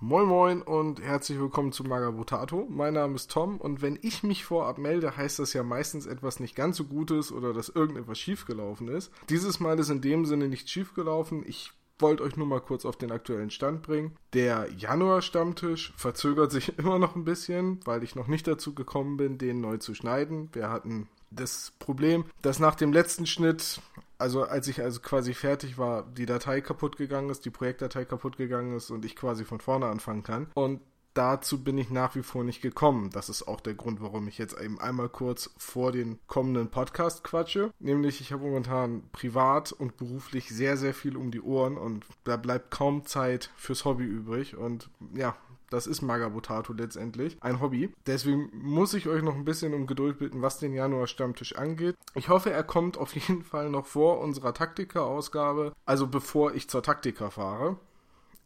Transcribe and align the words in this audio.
Moin 0.00 0.26
Moin 0.26 0.62
und 0.62 1.02
herzlich 1.02 1.40
willkommen 1.40 1.72
zu 1.72 1.82
Magabotato. 1.82 2.68
Mein 2.70 2.94
Name 2.94 3.16
ist 3.16 3.32
Tom 3.32 3.56
und 3.60 3.82
wenn 3.82 3.98
ich 4.00 4.22
mich 4.22 4.44
vorab 4.44 4.78
melde, 4.78 5.16
heißt 5.16 5.40
das 5.40 5.54
ja 5.54 5.64
meistens 5.64 6.06
etwas 6.06 6.38
nicht 6.38 6.54
ganz 6.54 6.76
so 6.76 6.84
Gutes 6.84 7.32
oder 7.32 7.52
dass 7.52 7.68
irgendetwas 7.68 8.16
schiefgelaufen 8.16 8.86
ist. 8.86 9.10
Dieses 9.28 9.58
Mal 9.58 9.76
ist 9.80 9.90
in 9.90 10.00
dem 10.00 10.24
Sinne 10.24 10.46
nicht 10.46 10.70
schiefgelaufen. 10.70 11.42
Ich 11.44 11.72
wollte 11.98 12.22
euch 12.22 12.36
nur 12.36 12.46
mal 12.46 12.60
kurz 12.60 12.84
auf 12.84 12.94
den 12.94 13.10
aktuellen 13.10 13.50
Stand 13.50 13.82
bringen. 13.82 14.14
Der 14.34 14.68
Januar-Stammtisch 14.70 15.92
verzögert 15.96 16.52
sich 16.52 16.78
immer 16.78 17.00
noch 17.00 17.16
ein 17.16 17.24
bisschen, 17.24 17.80
weil 17.84 18.04
ich 18.04 18.14
noch 18.14 18.28
nicht 18.28 18.46
dazu 18.46 18.76
gekommen 18.76 19.16
bin, 19.16 19.36
den 19.36 19.60
neu 19.60 19.78
zu 19.78 19.94
schneiden. 19.94 20.48
Wir 20.52 20.70
hatten 20.70 21.08
das 21.32 21.72
Problem, 21.80 22.24
dass 22.40 22.60
nach 22.60 22.76
dem 22.76 22.92
letzten 22.92 23.26
Schnitt, 23.26 23.80
also 24.18 24.42
als 24.42 24.68
ich 24.68 24.82
also 24.82 25.00
quasi 25.00 25.32
fertig 25.32 25.78
war, 25.78 26.02
die 26.02 26.26
Datei 26.26 26.60
kaputt 26.60 26.96
gegangen 26.96 27.30
ist, 27.30 27.44
die 27.44 27.50
Projektdatei 27.50 28.04
kaputt 28.04 28.36
gegangen 28.36 28.76
ist 28.76 28.90
und 28.90 29.04
ich 29.04 29.16
quasi 29.16 29.44
von 29.44 29.60
vorne 29.60 29.86
anfangen 29.86 30.24
kann. 30.24 30.48
Und 30.54 30.80
dazu 31.14 31.62
bin 31.62 31.78
ich 31.78 31.90
nach 31.90 32.14
wie 32.14 32.22
vor 32.22 32.44
nicht 32.44 32.62
gekommen. 32.62 33.10
Das 33.10 33.28
ist 33.28 33.46
auch 33.48 33.60
der 33.60 33.74
Grund, 33.74 34.00
warum 34.00 34.28
ich 34.28 34.38
jetzt 34.38 34.60
eben 34.60 34.80
einmal 34.80 35.08
kurz 35.08 35.50
vor 35.56 35.92
den 35.92 36.18
kommenden 36.26 36.70
Podcast 36.70 37.24
quatsche. 37.24 37.72
Nämlich, 37.80 38.20
ich 38.20 38.32
habe 38.32 38.44
momentan 38.44 39.02
privat 39.12 39.72
und 39.72 39.96
beruflich 39.96 40.48
sehr, 40.48 40.76
sehr 40.76 40.94
viel 40.94 41.16
um 41.16 41.30
die 41.30 41.40
Ohren 41.40 41.76
und 41.76 42.06
da 42.24 42.36
bleibt 42.36 42.70
kaum 42.70 43.04
Zeit 43.04 43.50
fürs 43.56 43.84
Hobby 43.84 44.04
übrig. 44.04 44.56
Und 44.56 44.90
ja, 45.14 45.36
das 45.70 45.86
ist 45.86 46.02
Magabotato 46.02 46.72
letztendlich. 46.72 47.36
Ein 47.40 47.60
Hobby. 47.60 47.92
Deswegen 48.06 48.50
muss 48.52 48.94
ich 48.94 49.08
euch 49.08 49.22
noch 49.22 49.34
ein 49.34 49.44
bisschen 49.44 49.74
um 49.74 49.86
Geduld 49.86 50.18
bitten, 50.18 50.42
was 50.42 50.58
den 50.58 50.72
Januar-Stammtisch 50.72 51.56
angeht. 51.56 51.96
Ich 52.14 52.28
hoffe, 52.28 52.50
er 52.50 52.64
kommt 52.64 52.96
auf 52.96 53.14
jeden 53.14 53.42
Fall 53.42 53.70
noch 53.70 53.86
vor 53.86 54.20
unserer 54.20 54.54
Taktika-Ausgabe. 54.54 55.72
Also 55.84 56.06
bevor 56.06 56.54
ich 56.54 56.68
zur 56.68 56.82
Taktika 56.82 57.30
fahre. 57.30 57.76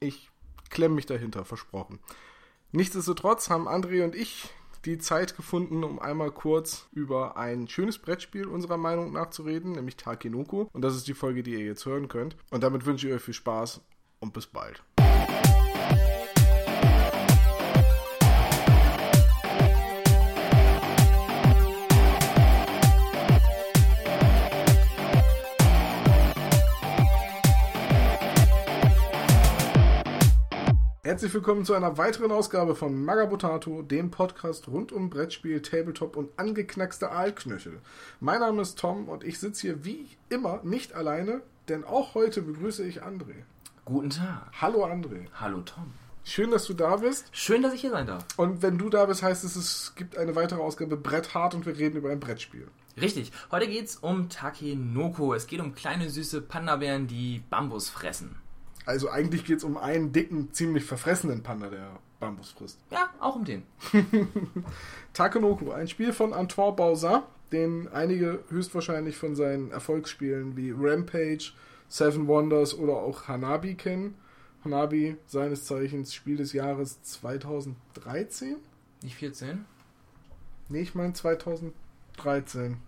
Ich 0.01 0.31
klemme 0.71 0.97
mich 0.97 1.07
dahinter, 1.07 1.45
versprochen. 1.45 2.01
Nichtsdestotrotz 2.73 3.51
haben 3.51 3.69
André 3.69 4.03
und 4.03 4.17
ich 4.17 4.51
die 4.85 4.99
Zeit 4.99 5.37
gefunden, 5.37 5.85
um 5.85 5.99
einmal 6.01 6.33
kurz 6.33 6.89
über 6.93 7.37
ein 7.37 7.69
schönes 7.69 7.99
Brettspiel 7.99 8.47
unserer 8.47 8.77
Meinung 8.77 9.13
nach 9.13 9.31
zu 9.31 9.43
reden, 9.43 9.73
nämlich 9.73 9.97
Takenoko. 9.97 10.69
Und 10.73 10.83
das 10.83 10.97
ist 10.97 11.07
die 11.07 11.15
Folge, 11.15 11.43
die 11.43 11.53
ihr 11.53 11.65
jetzt 11.65 11.87
hören 11.87 12.09
könnt. 12.09 12.37
Und 12.51 12.65
damit 12.65 12.85
wünsche 12.85 13.09
ich 13.09 13.15
euch 13.15 13.23
viel 13.23 13.35
Spaß 13.35 13.81
und 14.21 14.33
bis 14.33 14.47
bald. 14.47 14.83
Herzlich 31.13 31.35
willkommen 31.35 31.67
zu 31.67 31.75
einer 31.75 31.99
weiteren 31.99 32.33
Ausgabe 32.33 32.75
von 32.75 33.05
Magabotato, 33.05 33.83
dem 33.83 34.11
Podcast 34.11 34.67
rund 34.69 34.93
um 34.93 35.11
Brettspiel, 35.11 35.61
Tabletop 35.61 36.17
und 36.17 36.31
angeknackste 36.39 37.11
Aalknöchel. 37.11 37.81
Mein 38.21 38.41
Name 38.41 38.63
ist 38.63 38.79
Tom 38.79 39.11
und 39.11 39.23
ich 39.23 39.39
sitze 39.39 39.61
hier 39.61 39.85
wie 39.85 40.09
immer 40.31 40.61
nicht 40.63 40.95
alleine, 40.95 41.43
denn 41.69 41.85
auch 41.85 42.15
heute 42.15 42.41
begrüße 42.41 42.83
ich 42.87 43.03
André. 43.03 43.35
Guten 43.85 44.09
Tag. 44.09 44.53
Hallo 44.59 44.87
André. 44.87 45.27
Hallo 45.35 45.61
Tom. 45.61 45.93
Schön, 46.25 46.51
dass 46.51 46.65
du 46.65 46.73
da 46.73 46.97
bist. 46.97 47.27
Schön, 47.33 47.61
dass 47.61 47.75
ich 47.75 47.83
hier 47.83 47.91
sein 47.91 48.07
darf. 48.07 48.25
Und 48.39 48.63
wenn 48.63 48.79
du 48.79 48.89
da 48.89 49.05
bist, 49.05 49.23
heißt 49.23 49.45
es, 49.45 49.55
es 49.55 49.95
gibt 49.95 50.17
eine 50.17 50.35
weitere 50.35 50.63
Ausgabe 50.63 50.97
Brett 50.97 51.35
hart 51.35 51.55
und 51.55 51.67
wir 51.67 51.77
reden 51.77 51.99
über 51.99 52.09
ein 52.09 52.21
Brettspiel. 52.21 52.69
Richtig. 52.99 53.33
Heute 53.51 53.69
geht 53.69 53.85
es 53.85 53.97
um 53.97 54.31
Takenoko. 54.31 55.35
Es 55.35 55.47
geht 55.47 55.61
um 55.61 55.75
kleine 55.75 56.09
süße 56.09 56.41
Panda-Bären, 56.41 57.07
die 57.07 57.43
Bambus 57.51 57.91
fressen. 57.91 58.42
Also 58.85 59.11
eigentlich 59.11 59.45
geht 59.45 59.59
es 59.59 59.65
um 59.65 59.77
einen 59.77 60.13
dicken, 60.13 60.53
ziemlich 60.53 60.85
verfressenen 60.85 61.43
Panda, 61.43 61.69
der 61.69 61.99
Bambus 62.21 62.51
frisst. 62.51 62.79
Ja, 62.91 63.11
auch 63.21 63.37
um 63.37 63.45
den. 63.45 63.63
Takenoko, 65.13 65.73
ein 65.73 65.89
Spiel 65.89 66.13
von 66.13 66.33
Antoine 66.33 66.77
Bausa, 66.77 67.25
den 67.53 67.89
einige 67.89 68.45
höchstwahrscheinlich 68.49 69.17
von 69.17 69.37
seinen 69.37 69.71
Erfolgsspielen 69.71 70.57
wie 70.57 70.73
Rampage, 70.77 71.53
Seven 71.89 72.27
Wonders 72.27 72.75
oder 72.77 72.95
auch 72.95 73.29
Hanabi 73.29 73.75
kennen. 73.75 74.15
Hanabi, 74.65 75.17
seines 75.27 75.65
Zeichens 75.65 76.15
Spiel 76.15 76.37
des 76.37 76.53
Jahres 76.53 77.03
2013? 77.03 78.57
Nicht 79.03 79.17
14? 79.17 79.65
Nee, 80.69 80.83
ich 80.83 80.95
meine 80.95 81.13
2013. 81.13 82.79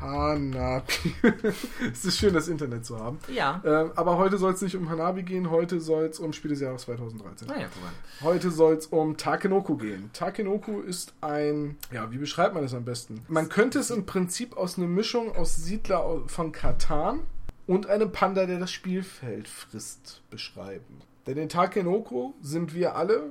Hanabi. 0.00 1.14
es 1.92 2.04
ist 2.04 2.18
schön, 2.18 2.34
das 2.34 2.48
Internet 2.48 2.84
zu 2.84 2.98
haben. 2.98 3.18
Ja. 3.28 3.62
Ähm, 3.64 3.92
aber 3.96 4.18
heute 4.18 4.38
soll 4.38 4.52
es 4.52 4.62
nicht 4.62 4.76
um 4.76 4.88
Hanabi 4.88 5.22
gehen, 5.22 5.50
heute 5.50 5.80
soll 5.80 6.04
es 6.04 6.18
um 6.18 6.32
Spiel 6.32 6.50
des 6.50 6.60
Jahres 6.60 6.82
2013. 6.82 7.48
Naja, 7.48 7.66
guck 7.72 7.82
mal. 7.82 7.92
Heute 8.22 8.50
soll 8.50 8.74
es 8.74 8.86
um 8.86 9.16
Takenoko 9.16 9.76
gehen. 9.76 10.10
Takenoko 10.12 10.80
ist 10.80 11.14
ein, 11.20 11.76
ja, 11.92 12.10
wie 12.10 12.18
beschreibt 12.18 12.54
man 12.54 12.62
das 12.62 12.74
am 12.74 12.84
besten? 12.84 13.24
Man 13.28 13.48
könnte 13.48 13.78
es 13.78 13.90
im 13.90 14.06
Prinzip 14.06 14.56
aus 14.56 14.78
einer 14.78 14.86
Mischung 14.86 15.34
aus 15.34 15.56
Siedler 15.56 16.22
von 16.26 16.52
Katan 16.52 17.20
und 17.66 17.86
einem 17.86 18.12
Panda, 18.12 18.46
der 18.46 18.58
das 18.58 18.70
Spielfeld 18.70 19.48
frisst, 19.48 20.22
beschreiben. 20.30 21.00
Denn 21.26 21.36
in 21.36 21.48
Takenoko 21.48 22.34
sind 22.40 22.74
wir 22.74 22.96
alle 22.96 23.30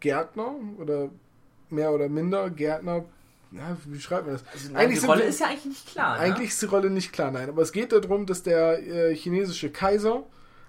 Gärtner 0.00 0.54
oder 0.78 1.10
mehr 1.70 1.92
oder 1.92 2.08
minder 2.08 2.50
Gärtner. 2.50 3.04
Ja, 3.50 3.76
wie 3.86 4.00
schreibt 4.00 4.26
man 4.26 4.34
das? 4.34 4.44
Also, 4.52 4.72
nein, 4.72 4.90
die 4.90 4.96
sind 4.96 5.08
Rolle 5.08 5.20
wir- 5.22 5.28
ist 5.28 5.40
ja 5.40 5.46
eigentlich 5.46 5.64
nicht 5.64 5.86
klar. 5.88 6.18
Eigentlich 6.18 6.38
ne? 6.48 6.52
ist 6.52 6.62
die 6.62 6.66
Rolle 6.66 6.90
nicht 6.90 7.12
klar, 7.12 7.30
nein. 7.30 7.48
Aber 7.48 7.62
es 7.62 7.72
geht 7.72 7.92
darum, 7.92 8.26
dass 8.26 8.42
der 8.42 8.86
äh, 8.86 9.14
chinesische 9.14 9.70
Kaiser 9.70 10.24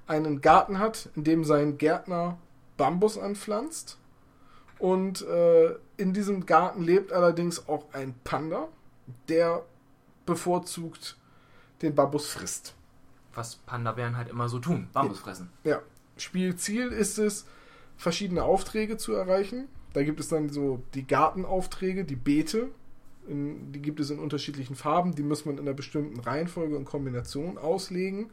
einen 0.07 0.41
Garten 0.41 0.79
hat, 0.79 1.09
in 1.15 1.23
dem 1.23 1.43
sein 1.43 1.77
Gärtner 1.77 2.37
Bambus 2.77 3.17
anpflanzt. 3.17 3.97
Und 4.77 5.21
äh, 5.23 5.75
in 5.97 6.13
diesem 6.13 6.45
Garten 6.45 6.83
lebt 6.83 7.11
allerdings 7.11 7.67
auch 7.67 7.93
ein 7.93 8.15
Panda, 8.23 8.69
der 9.27 9.65
bevorzugt 10.25 11.17
den 11.81 11.95
Bambus 11.95 12.27
frisst. 12.29 12.75
Was 13.35 13.55
Panda-Bären 13.57 14.15
halt 14.15 14.29
immer 14.29 14.47
so 14.47 14.59
tun. 14.59 14.87
Bambus 14.93 15.19
fressen. 15.19 15.49
Ja. 15.65 15.81
Spielziel 16.17 16.89
ist 16.89 17.17
es, 17.19 17.45
verschiedene 17.97 18.43
Aufträge 18.43 18.97
zu 18.97 19.13
erreichen. 19.13 19.67
Da 19.93 20.03
gibt 20.03 20.19
es 20.19 20.29
dann 20.29 20.49
so 20.49 20.83
die 20.93 21.05
Gartenaufträge, 21.05 22.05
die 22.05 22.15
Beete. 22.15 22.69
In, 23.27 23.71
die 23.71 23.81
gibt 23.81 23.99
es 23.99 24.09
in 24.09 24.19
unterschiedlichen 24.19 24.75
Farben. 24.75 25.15
Die 25.15 25.23
muss 25.23 25.45
man 25.45 25.55
in 25.57 25.61
einer 25.61 25.73
bestimmten 25.73 26.19
Reihenfolge 26.19 26.75
und 26.75 26.85
Kombination 26.85 27.57
auslegen. 27.57 28.29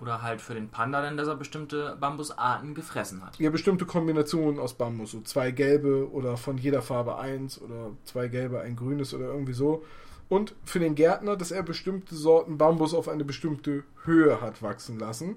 Oder 0.00 0.20
halt 0.20 0.42
für 0.42 0.54
den 0.54 0.68
Panda, 0.68 1.00
denn 1.00 1.16
dass 1.16 1.28
er 1.28 1.36
bestimmte 1.36 1.96
Bambusarten 1.98 2.74
gefressen 2.74 3.24
hat. 3.24 3.38
Ja, 3.38 3.48
bestimmte 3.48 3.86
Kombinationen 3.86 4.60
aus 4.60 4.74
Bambus. 4.74 5.12
So 5.12 5.22
zwei 5.22 5.50
gelbe 5.52 6.10
oder 6.10 6.36
von 6.36 6.58
jeder 6.58 6.82
Farbe 6.82 7.16
eins 7.18 7.60
oder 7.60 7.92
zwei 8.04 8.28
gelbe, 8.28 8.60
ein 8.60 8.76
grünes 8.76 9.14
oder 9.14 9.26
irgendwie 9.26 9.54
so. 9.54 9.84
Und 10.28 10.54
für 10.64 10.80
den 10.80 10.96
Gärtner, 10.96 11.36
dass 11.36 11.50
er 11.50 11.62
bestimmte 11.62 12.14
Sorten 12.14 12.58
Bambus 12.58 12.92
auf 12.92 13.08
eine 13.08 13.24
bestimmte 13.24 13.84
Höhe 14.04 14.40
hat 14.40 14.60
wachsen 14.60 14.98
lassen. 14.98 15.36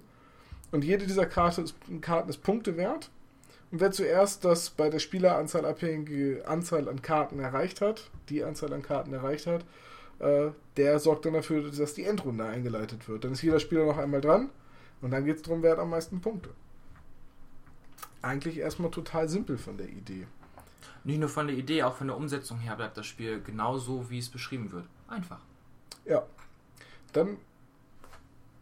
Und 0.72 0.84
jede 0.84 1.08
dieser 1.08 1.26
Karte 1.26 1.62
ist, 1.62 1.76
Karten 2.02 2.30
ist 2.30 2.44
Punkte 2.44 2.76
wert. 2.76 3.10
Und 3.72 3.82
wer 3.82 3.92
zuerst 3.92 4.46
das 4.46 4.72
bei 4.72 4.90
der 4.90 5.00
Spieleranzahl 5.00 5.66
abhängige 5.66 6.44
Anzahl 6.48 6.90
an 6.90 7.02
Karten 7.02 7.40
erreicht 7.40 7.82
hat, 7.82 8.10
die 8.30 8.44
Anzahl 8.44 8.74
an 8.74 8.82
Karten 8.82 9.14
erreicht 9.14 9.46
hat, 9.46 9.64
äh, 10.20 10.52
der 10.78 11.00
sorgt 11.00 11.26
dann 11.26 11.34
dafür, 11.34 11.70
dass 11.70 11.94
die 11.94 12.06
Endrunde 12.06 12.46
eingeleitet 12.46 13.08
wird. 13.08 13.24
Dann 13.24 13.34
ist 13.34 13.42
jeder 13.42 13.60
Spieler 13.60 13.86
noch 13.86 13.98
einmal 13.98 14.22
dran 14.22 14.50
und 15.02 15.12
dann 15.12 15.26
geht 15.26 15.38
es 15.38 15.42
darum, 15.44 15.62
wer 15.62 15.74
hat 15.74 15.80
am 15.80 15.92
meisten 15.92 16.20
Punkte. 16.20 16.50
Eigentlich 18.22 18.58
erstmal 18.58 18.92
total 18.92 19.30
simpel 19.30 19.58
von 19.58 19.78
der 19.78 19.88
Idee. 19.88 20.28
Nicht 21.04 21.20
nur 21.20 21.30
von 21.30 21.48
der 21.48 21.56
Idee, 21.56 21.84
auch 21.84 21.96
von 21.96 22.08
der 22.08 22.18
Umsetzung 22.18 22.60
her 22.60 22.76
bleibt 22.76 22.98
das 22.98 23.06
Spiel 23.06 23.42
genauso, 23.42 24.10
wie 24.10 24.20
es 24.20 24.30
beschrieben 24.30 24.72
wird. 24.72 24.86
Einfach. 25.08 25.40
Ja. 26.06 26.26
Dann 27.14 27.38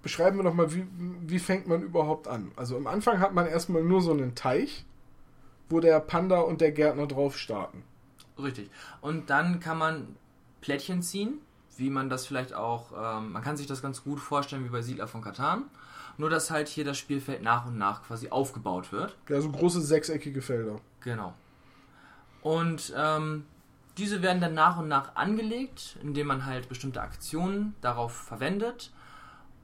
beschreiben 0.03 0.38
wir 0.38 0.44
nochmal, 0.44 0.74
wie, 0.74 0.85
wie 1.25 1.39
fängt 1.39 1.68
man 1.68 1.81
überhaupt 1.81 2.28
an? 2.28 2.51
Also 2.56 2.78
am 2.78 2.88
Anfang 2.88 3.19
hat 3.19 3.34
man 3.34 3.47
erstmal 3.47 3.84
nur 3.84 4.01
so 4.01 4.12
einen 4.12 4.35
Teich, 4.35 4.85
wo 5.69 5.79
der 5.79 6.00
Panda 6.00 6.39
und 6.39 6.62
der 6.62 6.71
Gärtner 6.71 7.07
drauf 7.07 7.38
starten. 7.38 7.83
Richtig. 8.38 8.69
Und 9.01 9.30
dann 9.30 9.59
kann 9.59 9.77
man 9.77 10.15
Plättchen 10.62 11.01
ziehen, 11.01 11.39
wie 11.77 11.89
man 11.89 12.09
das 12.09 12.25
vielleicht 12.25 12.53
auch, 12.53 12.91
ähm, 12.91 13.31
man 13.31 13.44
kann 13.44 13.57
sich 13.57 13.68
das 13.68 13.81
ganz 13.81 14.03
gut 14.03 14.19
vorstellen 14.19 14.65
wie 14.65 14.69
bei 14.69 14.81
Siedler 14.81 15.07
von 15.07 15.21
Katan. 15.21 15.63
Nur, 16.18 16.30
dass 16.31 16.50
halt 16.50 16.68
hier 16.68 16.83
das 16.83 16.97
Spielfeld 16.97 17.44
nach 17.44 17.68
und 17.68 17.77
nach 17.77 18.03
quasi 18.03 18.30
aufgebaut 18.30 18.91
wird. 18.91 19.15
Ja, 19.30 19.39
so 19.39 19.51
große 19.51 19.81
sechseckige 19.81 20.41
Felder. 20.41 20.80
Genau. 21.01 21.36
Und 22.41 22.91
ähm, 22.97 23.45
diese 23.97 24.21
werden 24.21 24.41
dann 24.41 24.56
nach 24.56 24.77
und 24.77 24.88
nach 24.88 25.15
angelegt, 25.15 25.97
indem 26.01 26.27
man 26.27 26.45
halt 26.45 26.69
bestimmte 26.69 27.01
Aktionen 27.01 27.75
darauf 27.81 28.13
verwendet. 28.13 28.91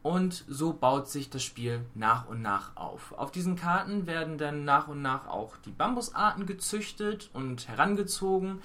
Und 0.03 0.43
so 0.49 0.73
baut 0.73 1.07
sich 1.07 1.29
das 1.29 1.43
Spiel 1.43 1.79
nach 1.95 2.27
und 2.27 2.41
nach 2.41 2.75
auf. 2.75 3.13
Auf 3.17 3.31
diesen 3.31 3.55
Karten 3.55 4.05
werden 4.05 4.37
dann 4.37 4.65
nach 4.65 4.89
und 4.89 5.01
nach 5.01 5.27
auch 5.27 5.55
die 5.65 5.71
Bambusarten 5.71 6.45
gezüchtet 6.45 7.29
und 7.33 7.69
herangezogen, 7.69 8.61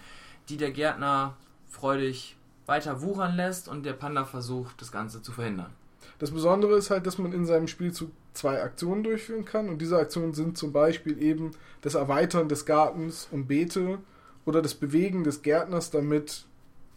die 0.49 0.56
der 0.56 0.73
Gärtner 0.73 1.37
freudig 1.69 2.37
weiter 2.67 3.00
wuchern 3.02 3.37
lässt 3.37 3.69
und 3.69 3.87
der 3.87 3.93
Panda 3.93 4.25
versucht, 4.25 4.82
das 4.82 4.90
Ganze 4.90 5.23
zu 5.23 5.31
verhindern. 5.31 5.73
Das 6.19 6.32
Besondere 6.32 6.76
ist 6.76 6.90
halt, 6.90 7.06
dass 7.06 7.19
man 7.19 7.32
in 7.32 7.46
seinem 7.46 7.69
Spielzug 7.69 8.11
zwei 8.32 8.61
Aktionen 8.61 9.05
durchführen 9.05 9.44
kann. 9.44 9.69
Und 9.69 9.79
diese 9.79 9.96
Aktionen 9.96 10.35
sind 10.35 10.58
zum 10.58 10.73
Beispiel 10.73 11.23
eben 11.23 11.52
das 11.82 11.94
Erweitern 11.94 12.49
des 12.49 12.67
Gartens 12.67 13.29
um 13.31 13.46
Beete 13.46 13.99
oder 14.44 14.61
das 14.61 14.75
Bewegen 14.75 15.23
des 15.23 15.43
Gärtners, 15.43 15.90
damit 15.90 16.46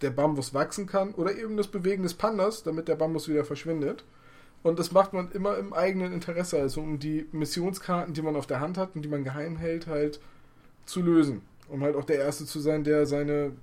der 0.01 0.09
Bambus 0.09 0.53
wachsen 0.55 0.87
kann. 0.87 1.13
Oder 1.13 1.35
eben 1.35 1.57
das 1.57 1.67
Bewegen 1.67 2.01
des 2.01 2.15
Pandas, 2.15 2.63
damit 2.63 2.87
der 2.87 2.95
Bambus 2.95 3.27
wieder 3.27 3.45
verschwindet. 3.45 4.03
Und 4.63 4.77
das 4.77 4.91
macht 4.91 5.13
man 5.13 5.31
immer 5.31 5.57
im 5.57 5.73
eigenen 5.73 6.13
Interesse, 6.13 6.59
also 6.59 6.81
um 6.81 6.99
die 6.99 7.27
Missionskarten, 7.31 8.13
die 8.13 8.21
man 8.21 8.35
auf 8.35 8.45
der 8.45 8.59
Hand 8.59 8.77
hat 8.77 8.95
und 8.95 9.01
die 9.01 9.09
man 9.09 9.23
geheim 9.23 9.57
hält, 9.57 9.87
halt 9.87 10.19
zu 10.85 11.01
lösen. 11.01 11.41
Um 11.67 11.81
halt 11.81 11.95
auch 11.95 12.03
der 12.03 12.17
Erste 12.17 12.45
zu 12.45 12.59
sein, 12.59 12.83
der 12.83 13.05
seine 13.05 13.53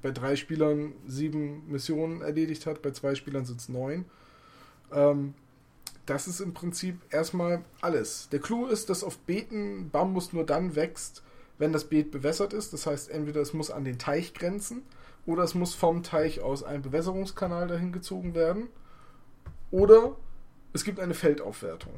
bei 0.00 0.10
drei 0.10 0.36
Spielern 0.36 0.94
sieben 1.06 1.70
Missionen 1.70 2.22
erledigt 2.22 2.66
hat, 2.66 2.82
bei 2.82 2.90
zwei 2.90 3.14
Spielern 3.14 3.44
sind 3.44 3.60
es 3.60 3.68
neun. 3.68 4.04
Ähm, 4.92 5.34
das 6.06 6.26
ist 6.26 6.40
im 6.40 6.54
Prinzip 6.54 7.00
erstmal 7.10 7.64
alles. 7.80 8.28
Der 8.30 8.40
Clou 8.40 8.66
ist, 8.66 8.90
dass 8.90 9.04
auf 9.04 9.18
Beeten 9.18 9.90
Bambus 9.90 10.32
nur 10.32 10.44
dann 10.44 10.74
wächst, 10.74 11.22
wenn 11.58 11.72
das 11.72 11.84
Beet 11.84 12.10
bewässert 12.10 12.52
ist. 12.52 12.72
Das 12.72 12.86
heißt, 12.86 13.10
entweder 13.10 13.40
es 13.40 13.52
muss 13.52 13.70
an 13.70 13.84
den 13.84 13.98
Teich 13.98 14.34
grenzen 14.34 14.82
oder 15.26 15.44
es 15.44 15.54
muss 15.54 15.74
vom 15.74 16.02
Teich 16.02 16.40
aus 16.40 16.64
ein 16.64 16.82
Bewässerungskanal 16.82 17.68
dahin 17.68 17.92
gezogen 17.92 18.34
werden. 18.34 18.68
Oder 19.70 20.16
es 20.72 20.84
gibt 20.84 21.00
eine 21.00 21.14
Feldaufwertung. 21.14 21.94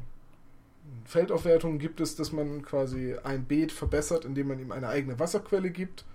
Feldaufwertung 1.05 1.77
gibt 1.79 1.99
es, 2.01 2.15
dass 2.15 2.31
man 2.31 2.61
quasi 2.63 3.15
ein 3.23 3.45
Beet 3.45 3.71
verbessert, 3.71 4.25
indem 4.25 4.47
man 4.49 4.59
ihm 4.59 4.71
eine 4.71 4.87
eigene 4.87 5.19
Wasserquelle 5.19 5.69
gibt 5.69 6.05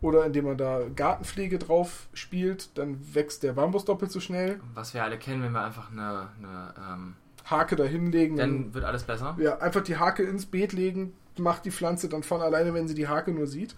oder 0.00 0.26
indem 0.26 0.44
man 0.46 0.58
da 0.58 0.82
Gartenpflege 0.94 1.58
drauf 1.58 2.08
spielt, 2.12 2.76
dann 2.76 3.14
wächst 3.14 3.42
der 3.42 3.54
Bambus 3.54 3.84
doppelt 3.84 4.12
so 4.12 4.20
schnell. 4.20 4.60
Was 4.74 4.94
wir 4.94 5.02
alle 5.02 5.18
kennen, 5.18 5.42
wenn 5.42 5.52
wir 5.52 5.64
einfach 5.64 5.90
eine, 5.90 6.28
eine 6.38 6.74
ähm, 6.78 7.14
Hake 7.44 7.76
da 7.76 7.84
hinlegen. 7.84 8.36
Dann 8.36 8.74
wird 8.74 8.84
alles 8.84 9.04
besser. 9.04 9.36
Ja, 9.38 9.58
einfach 9.58 9.82
die 9.82 9.96
Hake 9.96 10.22
ins 10.22 10.46
Beet 10.46 10.72
legen, 10.72 11.14
macht 11.38 11.64
die 11.64 11.70
Pflanze 11.70 12.08
dann 12.08 12.22
von 12.22 12.40
alleine, 12.40 12.74
wenn 12.74 12.88
sie 12.88 12.94
die 12.94 13.08
Hake 13.08 13.32
nur 13.32 13.46
sieht. 13.46 13.74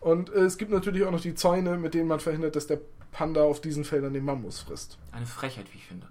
Und 0.00 0.30
äh, 0.30 0.40
es 0.40 0.58
gibt 0.58 0.70
natürlich 0.70 1.04
auch 1.04 1.10
noch 1.10 1.20
die 1.20 1.34
Zäune, 1.34 1.76
mit 1.78 1.94
denen 1.94 2.08
man 2.08 2.20
verhindert, 2.20 2.56
dass 2.56 2.66
der 2.66 2.80
Panda 3.12 3.42
auf 3.42 3.60
diesen 3.60 3.84
Feldern 3.84 4.14
den 4.14 4.24
Bambus 4.24 4.60
frisst. 4.60 4.98
Eine 5.12 5.26
Frechheit, 5.26 5.66
wie 5.72 5.78
ich 5.78 5.86
finde. 5.86 6.08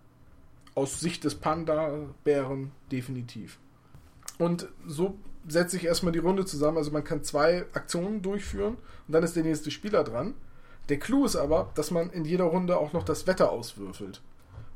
Aus 0.76 1.00
Sicht 1.00 1.24
des 1.24 1.36
Panda-Bären 1.36 2.72
definitiv. 2.92 3.60
Und 4.38 4.68
so 4.88 5.18
setze 5.48 5.78
ich 5.78 5.86
erstmal 5.86 6.14
die 6.14 6.20
Runde 6.20 6.46
zusammen. 6.46 6.78
Also 6.78 6.92
man 6.92 7.04
kann 7.04 7.24
zwei 7.24 7.66
Aktionen 7.74 8.22
durchführen 8.22 8.78
und 9.08 9.14
dann 9.14 9.24
ist 9.24 9.36
der 9.36 9.44
nächste 9.44 9.72
Spieler 9.72 10.04
dran. 10.04 10.34
Der 10.90 11.00
Clou 11.00 11.26
ist 11.26 11.36
aber, 11.36 11.72
dass 11.76 11.92
man 11.92 12.10
in 12.10 12.26
jeder 12.26 12.46
Runde 12.46 12.78
auch 12.78 12.94
noch 12.94 13.04
das 13.04 13.28
Wetter 13.28 13.52
auswürfelt. 13.52 14.22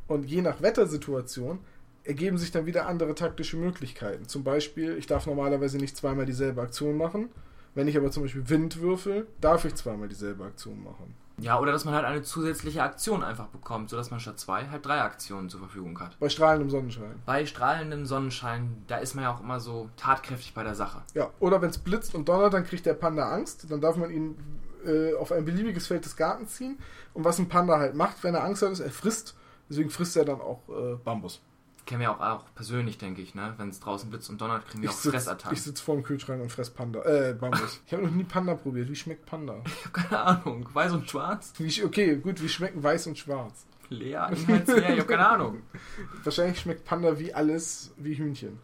Und 0.08 0.26
je 0.26 0.42
nach 0.42 0.62
Wettersituation 0.62 1.60
ergeben 2.04 2.38
sich 2.38 2.52
dann 2.52 2.68
wieder 2.68 2.88
andere 2.88 3.16
taktische 3.16 3.58
Möglichkeiten. 3.58 4.28
Zum 4.28 4.44
Beispiel, 4.44 4.98
ich 4.98 5.08
darf 5.08 5.26
normalerweise 5.26 5.78
nicht 5.78 5.98
zweimal 5.98 6.26
dieselbe 6.26 6.62
Aktion 6.62 6.98
machen. 6.98 7.30
Wenn 7.74 7.88
ich 7.88 7.98
aber 7.98 8.12
zum 8.12 8.24
Beispiel 8.24 8.48
Wind 8.48 8.80
würfel, 8.80 9.28
darf 9.42 9.66
ich 9.66 9.76
zweimal 9.76 10.08
dieselbe 10.08 10.46
Aktion 10.46 10.84
machen. 10.84 11.16
Ja, 11.40 11.60
oder 11.60 11.72
dass 11.72 11.84
man 11.86 11.94
halt 11.94 12.06
eine 12.06 12.24
zusätzliche 12.24 12.82
Aktion 12.84 13.24
einfach 13.24 13.48
bekommt, 13.48 13.90
sodass 13.90 14.10
man 14.10 14.20
statt 14.20 14.40
zwei 14.40 14.68
halt 14.70 14.86
drei 14.86 15.02
Aktionen 15.02 15.50
zur 15.50 15.60
Verfügung 15.60 16.00
hat. 16.00 16.18
Bei 16.20 16.30
strahlendem 16.30 16.70
Sonnenschein. 16.70 17.22
Bei 17.26 17.46
strahlendem 17.46 18.06
Sonnenschein, 18.06 18.84
da 18.88 18.98
ist 18.98 19.16
man 19.16 19.26
ja 19.26 19.34
auch 19.34 19.42
immer 19.42 19.60
so 19.60 19.90
tatkräftig 19.98 20.54
bei 20.54 20.64
der 20.64 20.76
Sache. 20.76 21.02
Ja, 21.14 21.30
oder 21.40 21.62
wenn 21.62 21.70
es 21.70 21.78
blitzt 21.78 22.16
und 22.16 22.30
donnert, 22.30 22.54
dann 22.54 22.66
kriegt 22.66 22.86
der 22.86 22.94
Panda 22.94 23.30
Angst. 23.30 23.70
Dann 23.70 23.82
darf 23.82 23.98
man 23.98 24.12
ihn 24.12 24.38
äh, 24.86 25.14
auf 25.16 25.32
ein 25.32 25.44
beliebiges 25.46 25.88
Feld 25.88 26.06
des 26.06 26.16
Gartens 26.16 26.56
ziehen. 26.56 26.78
Und 27.14 27.26
was 27.26 27.40
ein 27.40 27.50
Panda 27.50 27.80
halt 27.80 27.96
macht, 27.96 28.24
wenn 28.24 28.36
er 28.36 28.44
Angst 28.44 28.62
hat, 28.62 28.72
ist, 28.72 28.80
er 28.80 28.92
frisst. 28.92 29.36
Deswegen 29.70 29.90
frisst 29.90 30.16
er 30.16 30.26
dann 30.26 30.40
auch 30.40 30.62
äh, 30.70 30.96
Bambus. 31.04 31.42
Kennen 31.86 32.02
wir 32.02 32.12
auch, 32.12 32.20
auch 32.20 32.46
persönlich, 32.56 32.98
denke 32.98 33.22
ich, 33.22 33.36
ne? 33.36 33.54
Wenn 33.58 33.70
es 33.70 33.80
draußen 33.80 34.10
blitzt 34.10 34.30
und 34.32 34.42
donnert, 34.42 34.66
kriegen 34.68 34.82
wir 34.82 34.90
ich 34.90 34.96
auch 34.96 35.00
sitz, 35.00 35.12
Fressattacken. 35.14 35.54
Ich 35.56 35.62
sitze 35.62 35.84
vor 35.84 35.96
dem 35.96 36.04
Kühlschrank 36.04 36.42
und 36.42 36.52
fress 36.52 36.70
Panda. 36.72 37.04
Äh, 37.04 37.34
Bambus. 37.34 37.82
ich 37.86 37.94
habe 37.94 38.04
noch 38.04 38.12
nie 38.12 38.24
Panda 38.24 38.56
probiert. 38.56 38.90
Wie 38.90 38.96
schmeckt 38.96 39.26
Panda? 39.26 39.62
Ich 39.66 39.86
habe 39.86 39.92
keine 40.08 40.20
Ahnung. 40.20 40.70
Weiß 40.74 40.94
und 40.94 41.10
schwarz? 41.10 41.54
Wie, 41.60 41.84
okay, 41.84 42.16
gut. 42.18 42.42
Wie 42.42 42.50
schmecken 42.50 42.82
weiß 42.82 43.06
und 43.08 43.18
schwarz? 43.20 43.66
Leer, 43.90 44.32
inhaltsleer, 44.32 44.94
ich 44.96 45.00
habe 45.00 45.06
keine 45.10 45.28
Ahnung. 45.30 45.62
Wahrscheinlich 46.24 46.60
schmeckt 46.60 46.86
Panda 46.86 47.20
wie 47.20 47.34
alles 47.36 47.94
wie 47.98 48.16
Hühnchen. 48.16 48.58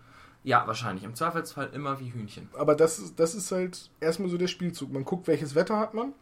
Ja, 0.44 0.66
wahrscheinlich. 0.66 1.04
Im 1.04 1.14
Zweifelsfall 1.14 1.70
immer 1.74 2.00
wie 2.00 2.12
Hühnchen. 2.12 2.50
Aber 2.58 2.74
das, 2.74 2.98
ist- 2.98 3.20
das 3.20 3.36
ist 3.36 3.52
halt 3.52 3.92
erstmal 4.00 4.30
so 4.30 4.40
der 4.40 4.48
Spielzug. 4.48 4.92
Man 4.92 5.06
guckt, 5.06 5.28
welches 5.28 5.54
Wetter 5.54 5.78
hat 5.78 5.94
man. 5.94 6.14